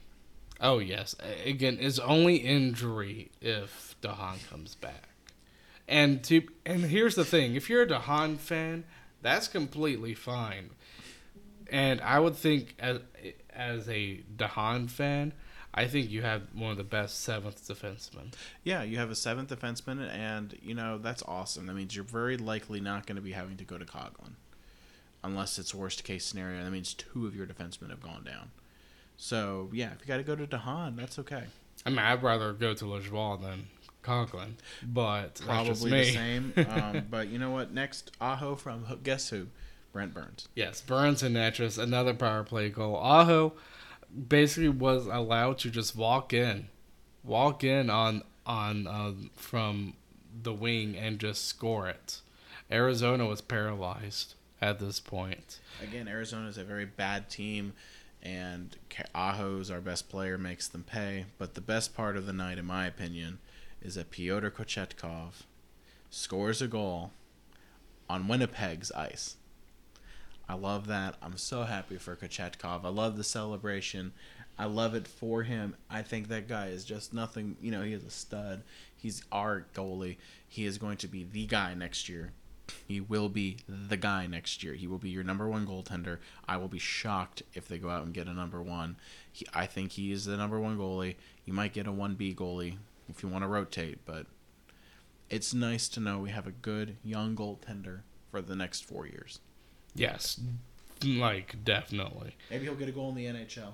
[0.60, 5.10] Oh yes, again, it's only injury if de Haan comes back.
[5.88, 8.84] And to and here's the thing: if you're a de Haan fan,
[9.22, 10.72] that's completely fine.
[11.70, 13.00] And I would think as
[13.52, 15.34] as a de Haan fan,
[15.74, 18.34] I think you have one of the best seventh defensemen.
[18.64, 21.68] Yeah, you have a seventh defenseman, and you know that's awesome.
[21.68, 24.34] That means you're very likely not going to be having to go to Coghlan.
[25.24, 26.64] unless it's worst case scenario.
[26.64, 28.52] That means two of your defensemen have gone down.
[29.18, 31.44] So yeah, if you got to go to de Haan, that's okay.
[31.86, 33.68] I mean, I'd rather go to Lajoie than
[34.02, 36.54] Conklin, but that's just Probably the same.
[36.70, 37.72] Um, but you know what?
[37.74, 39.48] Next, Aho from guess who?
[39.94, 40.48] Brent Burns.
[40.56, 42.96] Yes, Burns and Netris, another power play goal.
[42.98, 43.54] Aho
[44.28, 46.68] basically was allowed to just walk in,
[47.24, 49.94] walk in on on um, from
[50.44, 52.22] the wing and just score it.
[52.72, 55.60] Arizona was paralyzed at this point.
[55.82, 57.74] Again, Arizona is a very bad team,
[58.22, 58.76] and
[59.14, 61.26] Aho's our best player makes them pay.
[61.38, 63.40] But the best part of the night, in my opinion,
[63.82, 65.44] is that Pyotr Kochetkov
[66.10, 67.12] scores a goal
[68.10, 69.37] on Winnipeg's ice.
[70.50, 71.16] I love that.
[71.22, 72.86] I'm so happy for Kochetkov.
[72.86, 74.14] I love the celebration.
[74.58, 75.76] I love it for him.
[75.90, 77.58] I think that guy is just nothing.
[77.62, 78.64] You know, he is a stud.
[78.96, 80.18] He's our goalie.
[80.48, 82.32] He is going to be the guy next year.
[82.88, 84.74] He will be the guy next year.
[84.74, 86.20] He will be your number one goaltender.
[86.48, 88.98] I will be shocked if they go out and get a number one.
[89.32, 91.16] He, I think he is the number one goalie.
[91.46, 92.78] You might get a 1B goalie
[93.10, 94.26] if you want to rotate, but
[95.30, 99.40] it's nice to know we have a good young goaltender for the next four years.
[99.98, 100.40] Yes,
[101.04, 102.36] like definitely.
[102.50, 103.74] Maybe he'll get a goal in the NHL.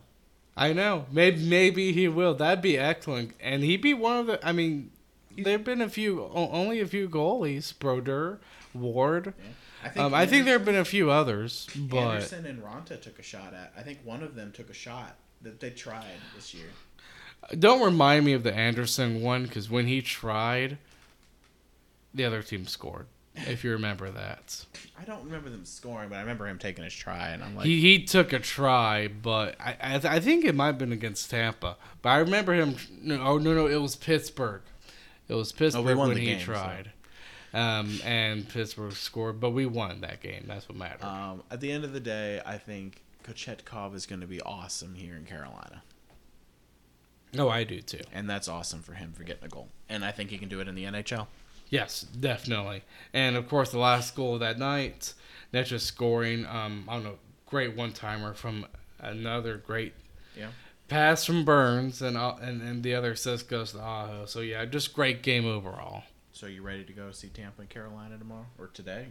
[0.56, 1.06] I know.
[1.12, 2.34] Maybe maybe he will.
[2.36, 3.34] That'd be excellent.
[3.40, 4.48] And he'd be one of the.
[4.48, 4.92] I mean,
[5.38, 7.78] there've been a few, only a few goalies.
[7.78, 8.40] Brodeur,
[8.74, 9.34] Ward.
[9.84, 13.20] I think, Um, I think there've been a few others, but Andersen and Raanta took
[13.20, 13.74] a shot at.
[13.78, 16.06] I think one of them took a shot that they tried
[16.36, 16.70] this year.
[17.60, 20.78] don't remind me of the Andersen one because when he tried,
[22.14, 23.08] the other team scored.
[23.36, 24.64] If you remember that,
[25.00, 27.66] I don't remember them scoring, but I remember him taking his try, and I'm like,
[27.66, 30.92] he he took a try, but I I, th- I think it might have been
[30.92, 31.78] against Tampa.
[32.04, 32.76] But I remember him.
[33.02, 34.62] No, oh no no, it was Pittsburgh.
[35.28, 36.92] It was Pittsburgh won when he game, so- tried.
[37.56, 40.46] Um, and Pittsburgh scored, but we won that game.
[40.48, 41.06] That's what mattered.
[41.06, 44.96] um, at the end of the day, I think Kochetkov is going to be awesome
[44.96, 45.84] here in Carolina,
[47.38, 48.00] oh, I do too.
[48.12, 50.62] and that's awesome for him for getting a goal, and I think he can do
[50.62, 51.28] it in the NHL.
[51.74, 52.84] Yes, definitely.
[53.14, 55.16] And of course, the last goal of that night,
[55.52, 56.46] Necas scoring.
[56.46, 57.18] Um, I don't know,
[57.48, 58.68] great one timer from
[59.00, 59.94] another great
[60.38, 60.50] Yeah.
[60.88, 64.28] pass from Burns, and uh, and and the other assist goes to Aho.
[64.28, 66.04] So yeah, just great game overall.
[66.32, 69.08] So you ready to go see Tampa and Carolina tomorrow or today?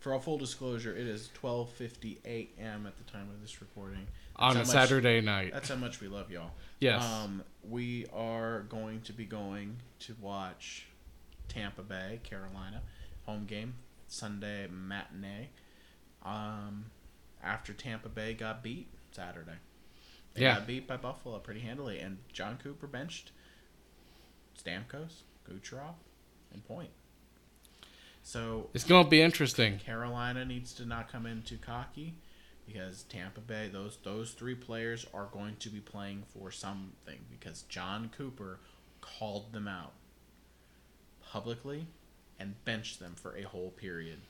[0.00, 2.86] For all full disclosure, it is 12:50 a.m.
[2.86, 4.06] at the time of this recording.
[4.36, 5.52] On a That's much- Saturday night.
[5.52, 6.52] That's how much we love y'all.
[6.80, 7.04] Yes.
[7.04, 10.86] Um, we are going to be going to watch
[11.48, 12.82] Tampa Bay, Carolina,
[13.26, 13.74] home game
[14.08, 15.50] Sunday matinee.
[16.22, 16.86] Um,
[17.42, 19.58] after Tampa Bay got beat Saturday,
[20.34, 20.54] they Yeah.
[20.58, 23.30] got beat by Buffalo pretty handily, and Jon Cooper benched
[24.56, 25.94] Stamkos, Kucherov,
[26.52, 26.90] and Point.
[28.22, 29.78] So It's gonna be interesting.
[29.78, 32.14] Carolina needs to not come in too cocky
[32.66, 37.62] because Tampa Bay those those three players are going to be playing for something because
[37.62, 38.60] Jon Cooper
[39.02, 39.92] called them out
[41.34, 41.84] publicly
[42.38, 44.20] and bench them for a whole period.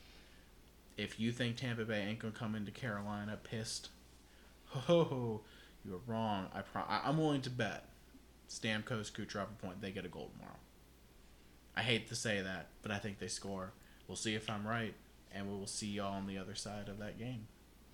[0.97, 3.89] If you think Tampa Bay ain't gonna come into Carolina pissed,
[4.69, 5.41] ho ho
[5.87, 6.47] you're wrong.
[6.51, 7.87] I pro- I- I'm willing to bet
[8.49, 10.57] Stamkos, Kucherov, and Point they get a goal tomorrow.
[11.75, 13.73] I hate to say that, but I think they score.
[14.07, 14.95] We'll see if I'm right,
[15.31, 17.45] and we will see y'all on the other side of that game.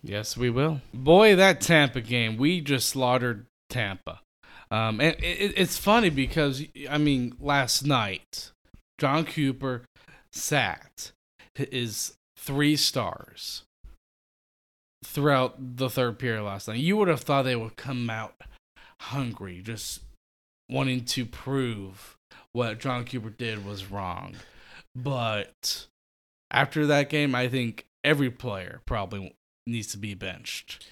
[0.03, 0.79] Yes, we will.
[0.93, 4.21] Boy, that Tampa game, we just slaughtered Tampa.
[4.69, 8.51] Um, and it- it's funny because I mean, last night,
[9.01, 9.81] Jon Cooper
[10.31, 11.11] sat
[11.55, 13.63] his three stars
[15.03, 16.77] throughout the third period last night.
[16.77, 18.35] You would have thought they would come out
[19.01, 20.01] hungry, just
[20.69, 22.15] wanting to prove
[22.53, 24.35] what Jon Cooper did was wrong.
[24.95, 25.87] But
[26.51, 29.33] after that game, I think every player probably
[29.65, 30.85] needs to be benched.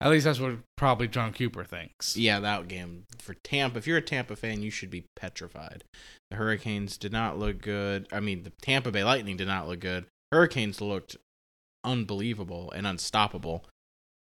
[0.00, 2.16] At least that's what probably Jon Cooper thinks.
[2.16, 3.78] Yeah, that game for Tampa.
[3.78, 5.84] If you're a Tampa fan, you should be petrified.
[6.30, 8.06] The Hurricanes did not look good.
[8.12, 10.06] I mean, the Tampa Bay Lightning did not look good.
[10.32, 11.16] Hurricanes looked
[11.84, 13.64] unbelievable and unstoppable.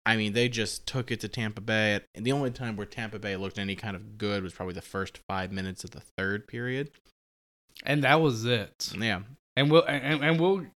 [0.06, 2.00] I mean, they just took it to Tampa Bay.
[2.14, 4.82] And the only time where Tampa Bay looked any kind of good was probably the
[4.82, 6.90] first five minutes of the third period.
[7.84, 8.92] And that was it.
[8.98, 9.20] Yeah,
[9.56, 10.66] And we'll and, and we'll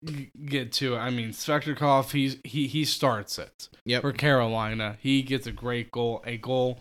[0.45, 0.99] get to it.
[0.99, 4.03] I mean, Svechnikov, he's he he starts it Yep.
[4.03, 4.97] for Carolina.
[5.01, 6.81] He gets a great goal, a goal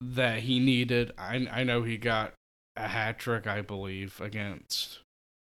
[0.00, 1.12] that he needed.
[1.18, 2.34] I I know he got
[2.76, 5.00] a hat trick, I believe, against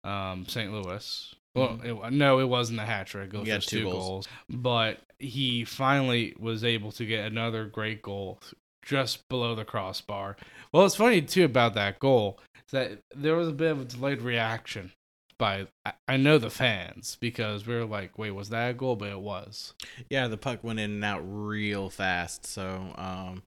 [0.05, 0.71] um St.
[0.71, 1.35] Louis.
[1.55, 3.33] Well, it, no, it wasn't a hat trick.
[3.33, 3.45] It was Mm-hmm.
[3.47, 4.27] He had just two two goals.
[4.27, 4.29] goals.
[4.51, 8.41] But he finally was able to get another great goal
[8.85, 10.37] just below the crossbar.
[10.73, 13.85] Well, it's funny too about that goal is that there was a bit of a
[13.85, 14.93] delayed reaction
[15.39, 15.67] by
[16.09, 18.97] I, know the fans because we were like, wait, was that a goal?
[18.97, 19.75] But it was.
[20.09, 22.47] Yeah, the puck went in and out real fast.
[22.47, 23.43] So, um,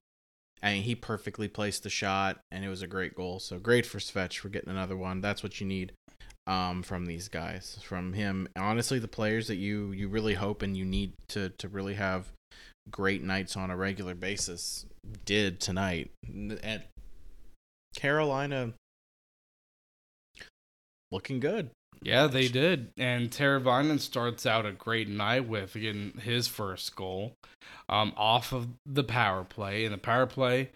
[0.62, 3.38] mean, he perfectly placed the shot, and it was a great goal.
[3.38, 5.20] So great for Svetch for getting another one.
[5.20, 5.92] That's what you need
[6.46, 8.48] um, from these guys, from him.
[8.56, 12.32] Honestly, the players that you you really hope and you need to to really have
[12.90, 14.86] great nights on a regular basis
[15.24, 16.10] did tonight.
[16.26, 16.82] And
[17.94, 18.72] Carolina
[21.10, 21.70] looking good.
[22.02, 22.90] Yeah, they did.
[22.96, 27.34] And Teravainen starts out a great night with getting his first goal
[27.88, 29.84] um, off of the power play.
[29.84, 30.70] And the power play,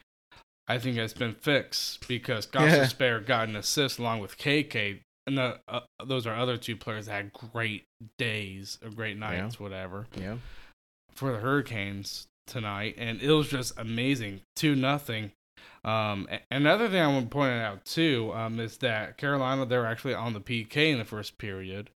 [0.69, 2.61] I think, has been fixed because Yeah.
[2.87, 5.01] Gostisbehere got an assist along with KK.
[5.27, 7.85] And the, uh, those are other two players that had great
[8.19, 10.39] days or great nights, whatever, Yeah.
[11.15, 12.97] for the Hurricanes tonight.
[12.99, 14.41] And it was just amazing.
[14.57, 15.31] 2 nothing.
[15.85, 20.15] Um, another thing I want to point out too um, is that Carolina they're actually
[20.15, 21.91] on the PK in the first period,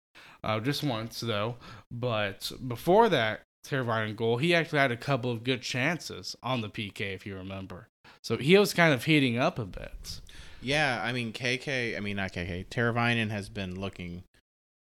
[0.42, 1.56] uh, just once though.
[1.90, 6.70] But before that Teravainen goal, he actually had a couple of good chances on the
[6.70, 7.88] PK if you remember.
[8.22, 10.20] So he was kind of heating up a bit.
[10.62, 12.68] Yeah, I mean KK, I mean not KK.
[12.68, 14.24] Teravainen has been looking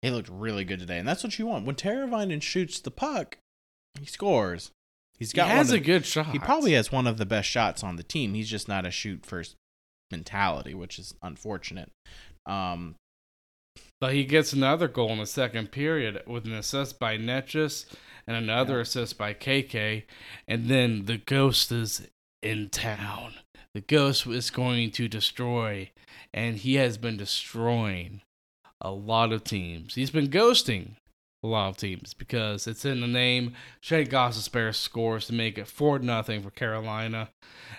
[0.02, 1.66] he looked really good today, and that's what you want.
[1.66, 3.38] When Teravainen shoots the puck,
[3.98, 4.70] he scores.
[5.18, 6.26] He's He got he has one a good shot.
[6.26, 8.34] He probably has one of the best shots on the team.
[8.34, 9.56] He's just not a shoot first
[10.10, 11.90] mentality, which is unfortunate.
[12.46, 12.96] Um,
[14.00, 17.86] But he gets another goal in the second period with an assist by Necas
[18.26, 18.80] and another Yeah.
[18.82, 20.04] assist by KK.
[20.46, 22.06] And then the ghost is
[22.42, 23.34] in town.
[23.74, 25.90] The ghost is going to destroy,
[26.32, 28.20] and he has been destroying
[28.80, 29.94] a lot of teams.
[29.94, 30.96] He's been ghosting
[31.46, 33.54] a lot of teams because it's in the name.
[33.80, 37.30] Shea Gostisbehere scores to make it 4 nothing for Carolina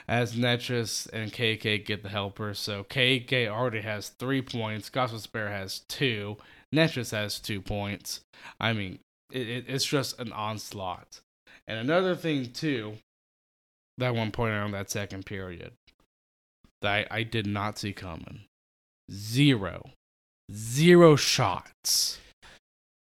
[0.08, 2.60] as Necas and KK get the helpers.
[2.60, 4.90] So KK already has three points.
[4.90, 6.38] Gostisbehere has two.
[6.74, 8.22] Necas has two points.
[8.60, 9.00] I mean,
[9.32, 11.20] it, it, it's just an onslaught.
[11.68, 12.98] And another thing, too,
[13.98, 15.74] that one point in that second period
[16.82, 18.42] that I, I did not see coming
[19.12, 19.90] zero,
[20.52, 22.20] zero shots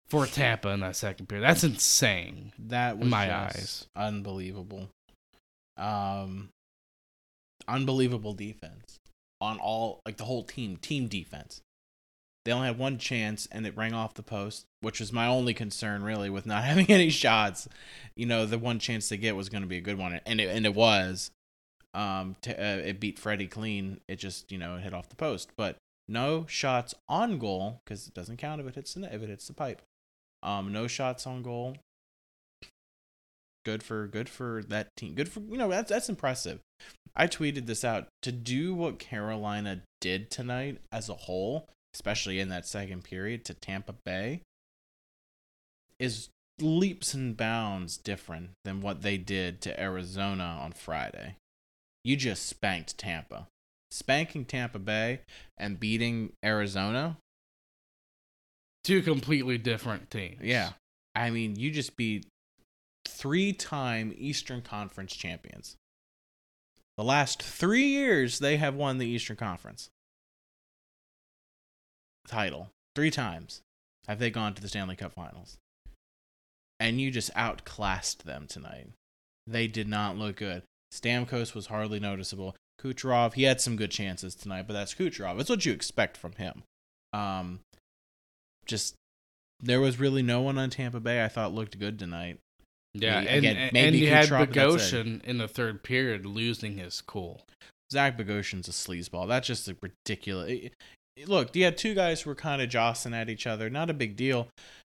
[0.09, 1.47] for Tampa in that second period.
[1.47, 2.51] That's insane.
[2.67, 3.87] that was In my just eyes.
[3.95, 4.89] unbelievable.
[5.77, 6.49] Um,
[7.67, 8.99] unbelievable defense
[9.41, 11.61] on all like the whole team, team defense.
[12.45, 15.53] They only had one chance, and it rang off the post, which was my only
[15.53, 17.67] concern really with not having any shots.
[18.15, 20.41] You know, the one chance they get was going to be a good one, and
[20.41, 21.31] it and it was.
[21.95, 23.99] Um, uh, it beat Freddie clean.
[24.07, 25.75] It just you know it hit off the post, but
[26.07, 29.47] no shots on goal because it doesn't count if it hits the if it hits
[29.47, 29.81] the pipe.
[30.41, 31.77] Um, no shots on goal.
[33.65, 35.13] Good for good for that team.
[35.13, 36.59] Good for you know that's that's impressive.
[37.15, 42.49] I tweeted this out to do what Carolina did tonight as a whole, especially in
[42.49, 44.41] that second period to Tampa Bay,
[45.99, 46.29] is
[46.61, 51.35] leaps and bounds different than what they did to Arizona on Friday.
[52.03, 53.47] You just spanked Tampa.
[53.91, 55.21] Spanking Tampa Bay
[55.57, 57.17] and beating Arizona
[58.89, 60.39] Two completely different teams.
[60.41, 60.71] Yeah.
[61.13, 62.25] I mean, you just beat
[63.07, 65.75] three time Eastern Conference champions.
[66.97, 69.89] The last three years, they have won the Eastern Conference
[72.27, 72.71] title.
[72.95, 73.61] Three times
[74.07, 75.59] have they gone to the Stanley Cup finals.
[76.79, 78.87] And you just outclassed them tonight.
[79.45, 80.63] They did not look good.
[80.91, 82.55] Stamkos was hardly noticeable.
[82.81, 85.39] Kucherov, he had some good chances tonight, but that's Kucherov.
[85.39, 86.63] It's what you expect from him.
[87.13, 87.59] Um,
[88.69, 88.95] just
[89.61, 92.37] there was really no one on Tampa Bay I thought looked good tonight.
[92.93, 95.05] Yeah, Maybe- and, again, maybe and you had Kucherov, but that's it.
[95.05, 97.41] Bogosian in the third period losing his cool.
[97.91, 99.27] Zach Bogosian's a sleazeball.
[99.27, 100.49] That's just a ridiculous.
[100.49, 100.73] it-
[101.17, 103.89] it- Look, you had two guys who were kind of jostling at each other, not
[103.89, 104.47] a big deal,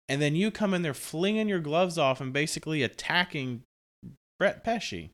[0.08, 3.62] and then you come in there flinging your gloves off and basically attacking
[4.38, 5.08] Brett Pesce.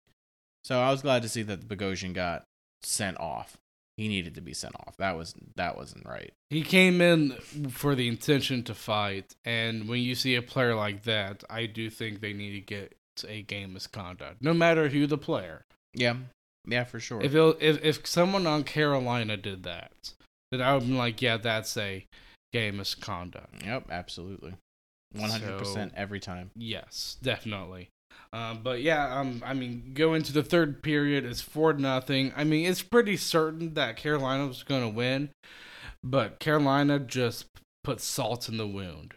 [0.64, 2.42] So I was glad to see that the Bogosian got
[2.82, 3.56] sent off.
[3.96, 4.96] He needed to be sent off.
[4.98, 6.32] That was that wasn't right.
[6.50, 7.32] He came in
[7.70, 11.88] for the intention to fight, and when you see a player like that, I do
[11.88, 12.94] think they need to get
[13.26, 15.64] a game misconduct, no matter who the player.
[15.94, 16.16] Yeah,
[16.66, 17.22] yeah, for sure.
[17.22, 20.12] If if if someone on Carolina did that,
[20.50, 22.04] then I would be like, yeah, that's a
[22.52, 23.64] game misconduct.
[23.64, 24.54] Yep, absolutely.
[25.16, 26.50] 100% every time.
[26.54, 27.88] Yes, definitely.
[28.32, 32.32] Um, but yeah, um, I mean, go into the third period, it's four nothing.
[32.36, 35.30] I mean, it's pretty certain that Carolina was going to win,
[36.02, 37.46] but Carolina just
[37.84, 39.14] put salt in the wound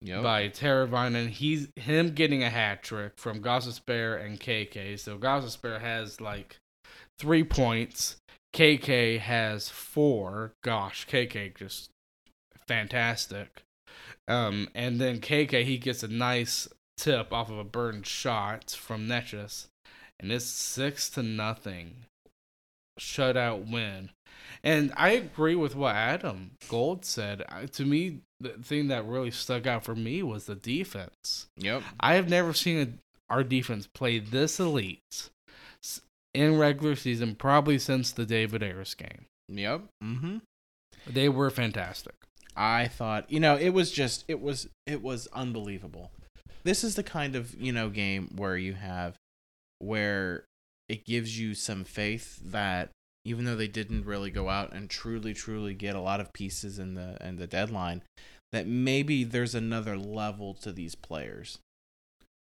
[0.00, 0.22] Yep.
[0.22, 4.98] by and He's him getting a hat trick from Gostisbehere and KK.
[4.98, 6.56] So Gostisbehere has like
[7.18, 8.16] three points.
[8.54, 10.52] KK has four.
[10.62, 11.90] Gosh, KK just
[12.66, 13.62] fantastic.
[14.28, 16.68] Um, and then KK he gets a nice
[16.98, 19.66] tip off of a burned shot from Necas,
[20.20, 22.04] and it's six to nothing
[22.98, 24.10] shutout win.
[24.62, 27.44] And I agree with what Adam Gold said.
[27.72, 31.46] To me, the thing that really stuck out for me was the defense.
[31.56, 31.82] Yep.
[32.00, 32.80] I have never seen
[33.30, 35.30] a, our defense play this elite
[36.34, 39.26] in regular season, probably since the David Ayres game.
[39.48, 39.84] Yep.
[40.02, 40.38] Mm-hmm.
[41.06, 42.14] They were fantastic.
[42.56, 46.10] I thought, you know, it was just it was it was unbelievable.
[46.64, 49.16] This is the kind of, you know, game where you have
[49.78, 50.44] where
[50.88, 52.90] it gives you some faith that
[53.24, 56.78] even though they didn't really go out and truly truly get a lot of pieces
[56.78, 58.02] in the in the deadline,
[58.52, 61.58] that maybe there's another level to these players.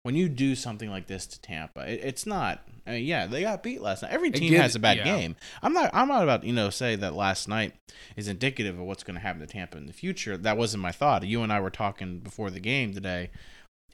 [0.03, 2.63] When you do something like this to Tampa, it, it's not.
[2.87, 4.11] I mean, yeah, they got beat last night.
[4.11, 5.03] Every team gives- has a bad yeah.
[5.03, 5.35] game.
[5.61, 5.91] I'm not.
[5.93, 7.73] I'm not about you know say that last night
[8.15, 10.37] is indicative of what's going to happen to Tampa in the future.
[10.37, 11.23] That wasn't my thought.
[11.27, 13.29] You and I were talking before the game today,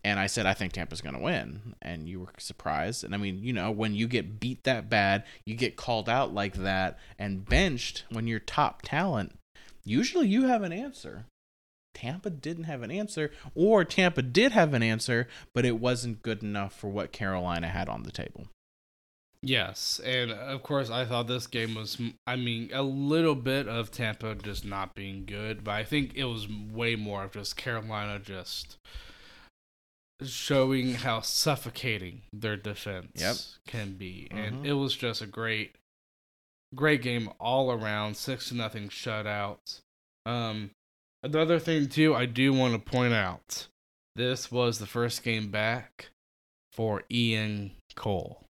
[0.04, 3.04] and I said I think Tampa's going to win, and you were surprised.
[3.04, 6.34] And I mean, you know, when you get beat that bad, you get called out
[6.34, 9.38] like that and benched when you're top talent.
[9.84, 11.26] Usually, you have an answer.
[11.94, 16.44] Tampa didn't have an answer, or Tampa did have an answer, but it wasn't good
[16.44, 18.46] enough for what Carolina had on the table.
[19.42, 23.92] Yes, and of course, I thought this game was, I mean, a little bit of
[23.92, 28.20] Tampa just not being good, but I think it was way more of just Carolina
[28.20, 28.78] just
[30.26, 33.36] showing how suffocating their defense Yep.
[33.68, 34.66] can be, and Mhm.
[34.66, 35.76] it was just a great,
[36.74, 39.82] great game all around, six to nothing shutout.
[40.26, 40.72] Um,
[41.24, 43.68] another thing too, I do want to point out,
[44.16, 46.10] this was the first game back
[46.74, 48.44] for Ian Cole.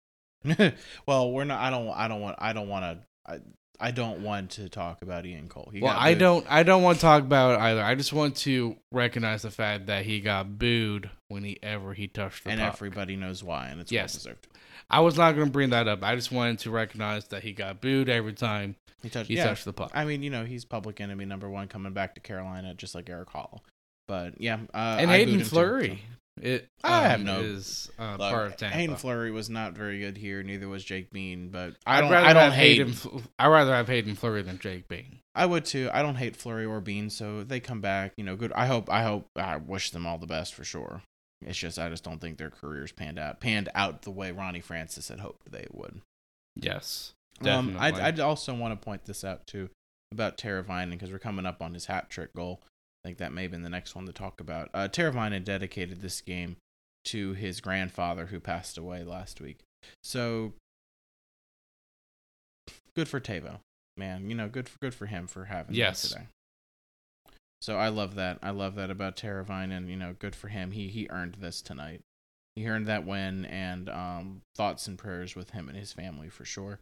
[1.07, 1.59] well, we're not.
[1.59, 1.89] I don't.
[1.89, 2.35] I don't want.
[2.39, 3.05] I don't want to.
[3.33, 3.39] I,
[3.79, 5.69] I don't want to talk about Ian Cole.
[5.73, 6.45] He well, got I don't.
[6.47, 7.81] I don't want to talk about it either.
[7.83, 12.49] I just want to recognize the fact that he got booed whenever he touched the
[12.49, 12.53] puck.
[12.53, 12.73] and puck.
[12.75, 14.13] everybody knows why, and it's Yes.
[14.25, 14.47] well deserved.
[14.89, 16.03] I was not going to bring that up.
[16.03, 19.29] I just wanted to recognize that he got booed every time He touched.
[19.29, 19.45] he yeah.
[19.45, 19.91] touched the puck.
[19.95, 23.09] I mean, you know, he's public enemy number one coming back to Carolina, just like
[23.09, 23.63] Eric Hall.
[24.07, 26.03] But yeah, uh, and I Hayden too, Fleury,
[26.39, 28.17] it I have no- is uh, so.
[28.19, 28.75] part of Look, Tampa.
[28.77, 30.43] Haydn Fleury was not very good here.
[30.43, 31.49] Neither was Jake Bean.
[31.49, 32.13] But I I'd don't.
[32.13, 32.77] I don't hate.
[32.81, 32.93] him.
[33.39, 35.21] I'd rather have Haydn Fleury than Jake Bean.
[35.33, 35.89] I would too.
[35.91, 38.11] I don't hate Fleury or Bean, so they come back.
[38.15, 38.53] You know, good.
[38.53, 38.91] I hope.
[38.91, 39.27] I hope.
[39.35, 41.01] I wish them all the best for sure.
[41.45, 44.61] It's just I just don't think their careers panned out panned out the way Ronnie
[44.61, 46.01] Francis had hoped they would.
[46.55, 48.01] Yes, Um, definitely.
[48.01, 49.69] I I also want to point this out too
[50.11, 52.61] about Teravainen because we're coming up on his hat trick goal.
[53.03, 54.69] I think that may have been the next one to talk about.
[54.73, 56.55] Uh, Teravainen dedicated this game
[57.05, 59.59] to his grandfather who passed away last week.
[60.03, 60.53] So
[62.95, 63.59] good for Tavo,
[63.97, 64.29] man.
[64.29, 66.01] You know, good for good for him for having Yes.
[66.09, 66.27] today.
[67.65, 68.37] So I love that.
[68.43, 69.89] I love that about Teravainen.
[69.89, 70.69] You know, good for him.
[70.69, 72.01] He he earned this tonight.
[72.55, 76.45] He earned that win, and um, thoughts and prayers with him and his family for
[76.45, 76.77] sure.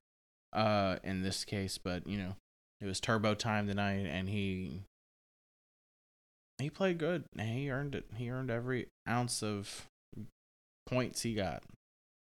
[0.52, 2.36] Uh, in this case, but you know,
[2.82, 4.82] it was turbo time tonight, and he
[6.58, 7.24] he played good.
[7.38, 8.08] and He earned it.
[8.18, 9.88] He earned every ounce of
[10.86, 11.64] points he got.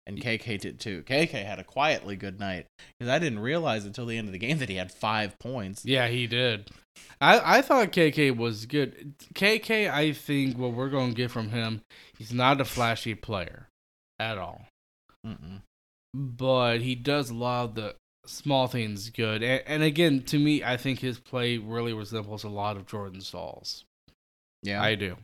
[0.06, 1.02] And KK did too.
[1.02, 2.66] KK had a quietly good night
[2.98, 5.84] because I didn't realize until the end of the game that he had five points.
[5.84, 6.70] Yeah, he did.
[7.20, 9.14] I, I thought KK was good.
[9.34, 11.82] KK, I think what we're going to get from him,
[12.16, 13.68] he's not a flashy player
[14.20, 14.66] at all.
[15.26, 15.62] Mm-mm.
[16.14, 17.96] But he does a lot of the
[18.26, 19.42] small things good.
[19.42, 23.20] And, and again, to me, I think his play really resembles a lot of Jordan
[23.20, 23.84] Staal's.
[24.62, 25.16] Yeah, I do.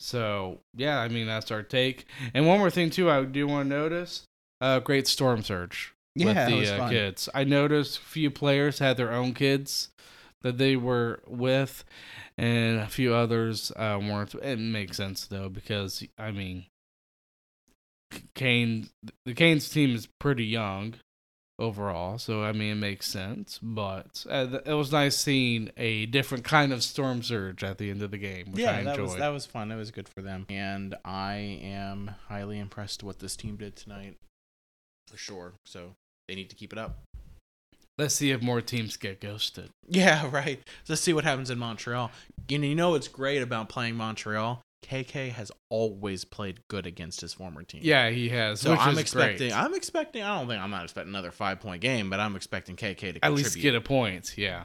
[0.00, 2.06] So, yeah, I mean, that's our take.
[2.32, 4.24] And one more thing, too, I do want to notice
[4.60, 7.28] uh, great storm surge yeah, with the uh, kids.
[7.34, 9.90] I noticed a few players had their own kids
[10.42, 11.84] that they were with,
[12.38, 14.34] and a few others uh, weren't.
[14.34, 16.64] It makes sense though because I mean,
[18.34, 18.88] Kane,
[19.26, 20.94] the Canes team is pretty young
[21.60, 23.60] overall, so I mean it makes sense.
[23.62, 28.02] But uh, it was nice seeing a different kind of storm surge at the end
[28.02, 28.96] of the game, which I yeah, enjoyed.
[28.96, 29.68] that was that was fun.
[29.68, 33.76] That was good for them, and I am highly impressed with what this team did
[33.76, 34.16] tonight,
[35.06, 35.52] for sure.
[35.66, 35.92] So
[36.26, 36.98] they need to keep it up.
[37.98, 39.68] Let's see if more teams get ghosted.
[39.92, 40.60] Yeah, right.
[40.88, 42.12] Let's see what happens in Montreal.
[42.48, 44.62] You know, you know what's great about playing Montreal?
[44.84, 47.80] KK has always played good against his former team.
[47.84, 48.60] Yeah, he has.
[48.60, 49.48] So I'm expecting.
[49.50, 49.52] great.
[49.52, 50.22] I'm expecting.
[50.22, 52.96] I don't think I'm not expecting another five point game, but I'm expecting KK to
[52.96, 53.24] contribute.
[53.24, 54.36] at least get a point.
[54.36, 54.64] Yeah.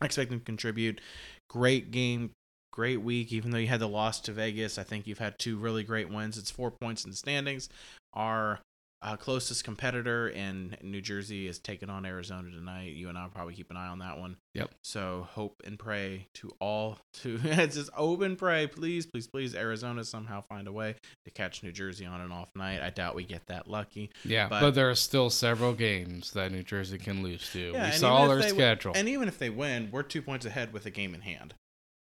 [0.00, 1.00] I expect him to contribute.
[1.48, 2.30] Great game,
[2.72, 3.32] great week.
[3.32, 6.08] Even though you had the loss to Vegas, I think you've had two really great
[6.08, 6.38] wins.
[6.38, 7.68] It's four points in the standings.
[8.14, 8.60] Our
[9.02, 12.92] uh, closest competitor in New Jersey is taking on Arizona tonight.
[12.92, 14.36] You and I will probably keep an eye on that one.
[14.54, 14.70] Yep.
[14.84, 19.54] So hope and pray to all to it's just hope and pray, please, please, please.
[19.54, 22.82] Arizona somehow find a way to catch New Jersey on an off night.
[22.82, 24.10] I doubt we get that lucky.
[24.24, 27.70] Yeah, but, But- there are still several games that New Jersey can lose to.
[27.72, 28.92] Yeah, we saw their they schedule.
[28.94, 31.54] and even if they win, we're two points ahead with a game in hand.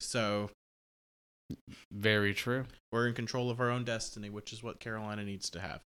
[0.00, 0.50] So
[1.92, 2.64] Very true.
[2.90, 5.80] we're in control of our own destiny, which is what Carolina needs to have.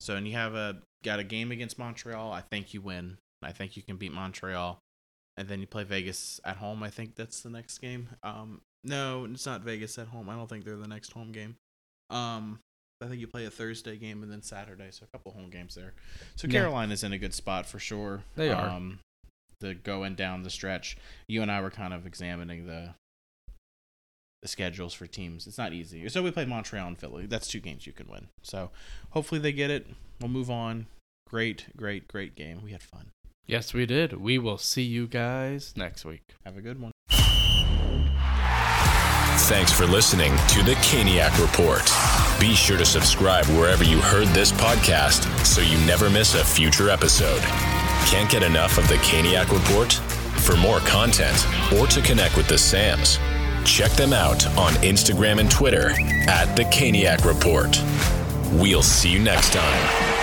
[0.00, 2.32] So, and you have a got a game against Montreal.
[2.32, 3.18] I think you win.
[3.42, 4.78] I think you can beat Montreal,
[5.36, 6.82] and then you play Vegas at home.
[6.82, 8.08] I think that's the next game.
[8.22, 10.28] Um, no, it's not Vegas at home.
[10.28, 11.56] I don't think they're the next home game.
[12.10, 12.58] Um,
[13.00, 15.74] I think you play a Thursday game and then Saturday, so a couple home games
[15.74, 15.94] there.
[16.36, 16.52] So Yeah.
[16.60, 18.22] Carolina's in a good spot for sure.
[18.34, 18.68] They are.
[18.68, 19.00] Um,
[19.60, 20.96] the going down the stretch.
[21.28, 22.94] You and I were kind of examining the
[24.42, 25.46] the schedules for teams.
[25.46, 26.08] It's not easy.
[26.08, 27.26] So we played Montreal and Philly.
[27.26, 28.28] That's two games you can win.
[28.42, 28.70] So
[29.10, 29.86] hopefully they get it.
[30.20, 30.86] We'll move on.
[31.28, 32.62] Great, great, great game.
[32.62, 33.10] We had fun.
[33.46, 34.20] Yes, we did.
[34.20, 36.34] We will see you guys next week.
[36.44, 36.92] Have a good one.
[39.48, 41.90] Thanks for listening to the Caniac Report.
[42.38, 46.90] Be sure to subscribe wherever you heard this podcast so you never miss a future
[46.90, 47.40] episode.
[48.06, 49.92] Can't get enough of the Caniac Report?
[50.44, 53.18] For more content or to connect with the Sams,
[53.64, 55.90] check them out on Instagram and Twitter
[56.28, 57.80] at the Caniac Report.
[58.60, 60.17] We'll see you next time.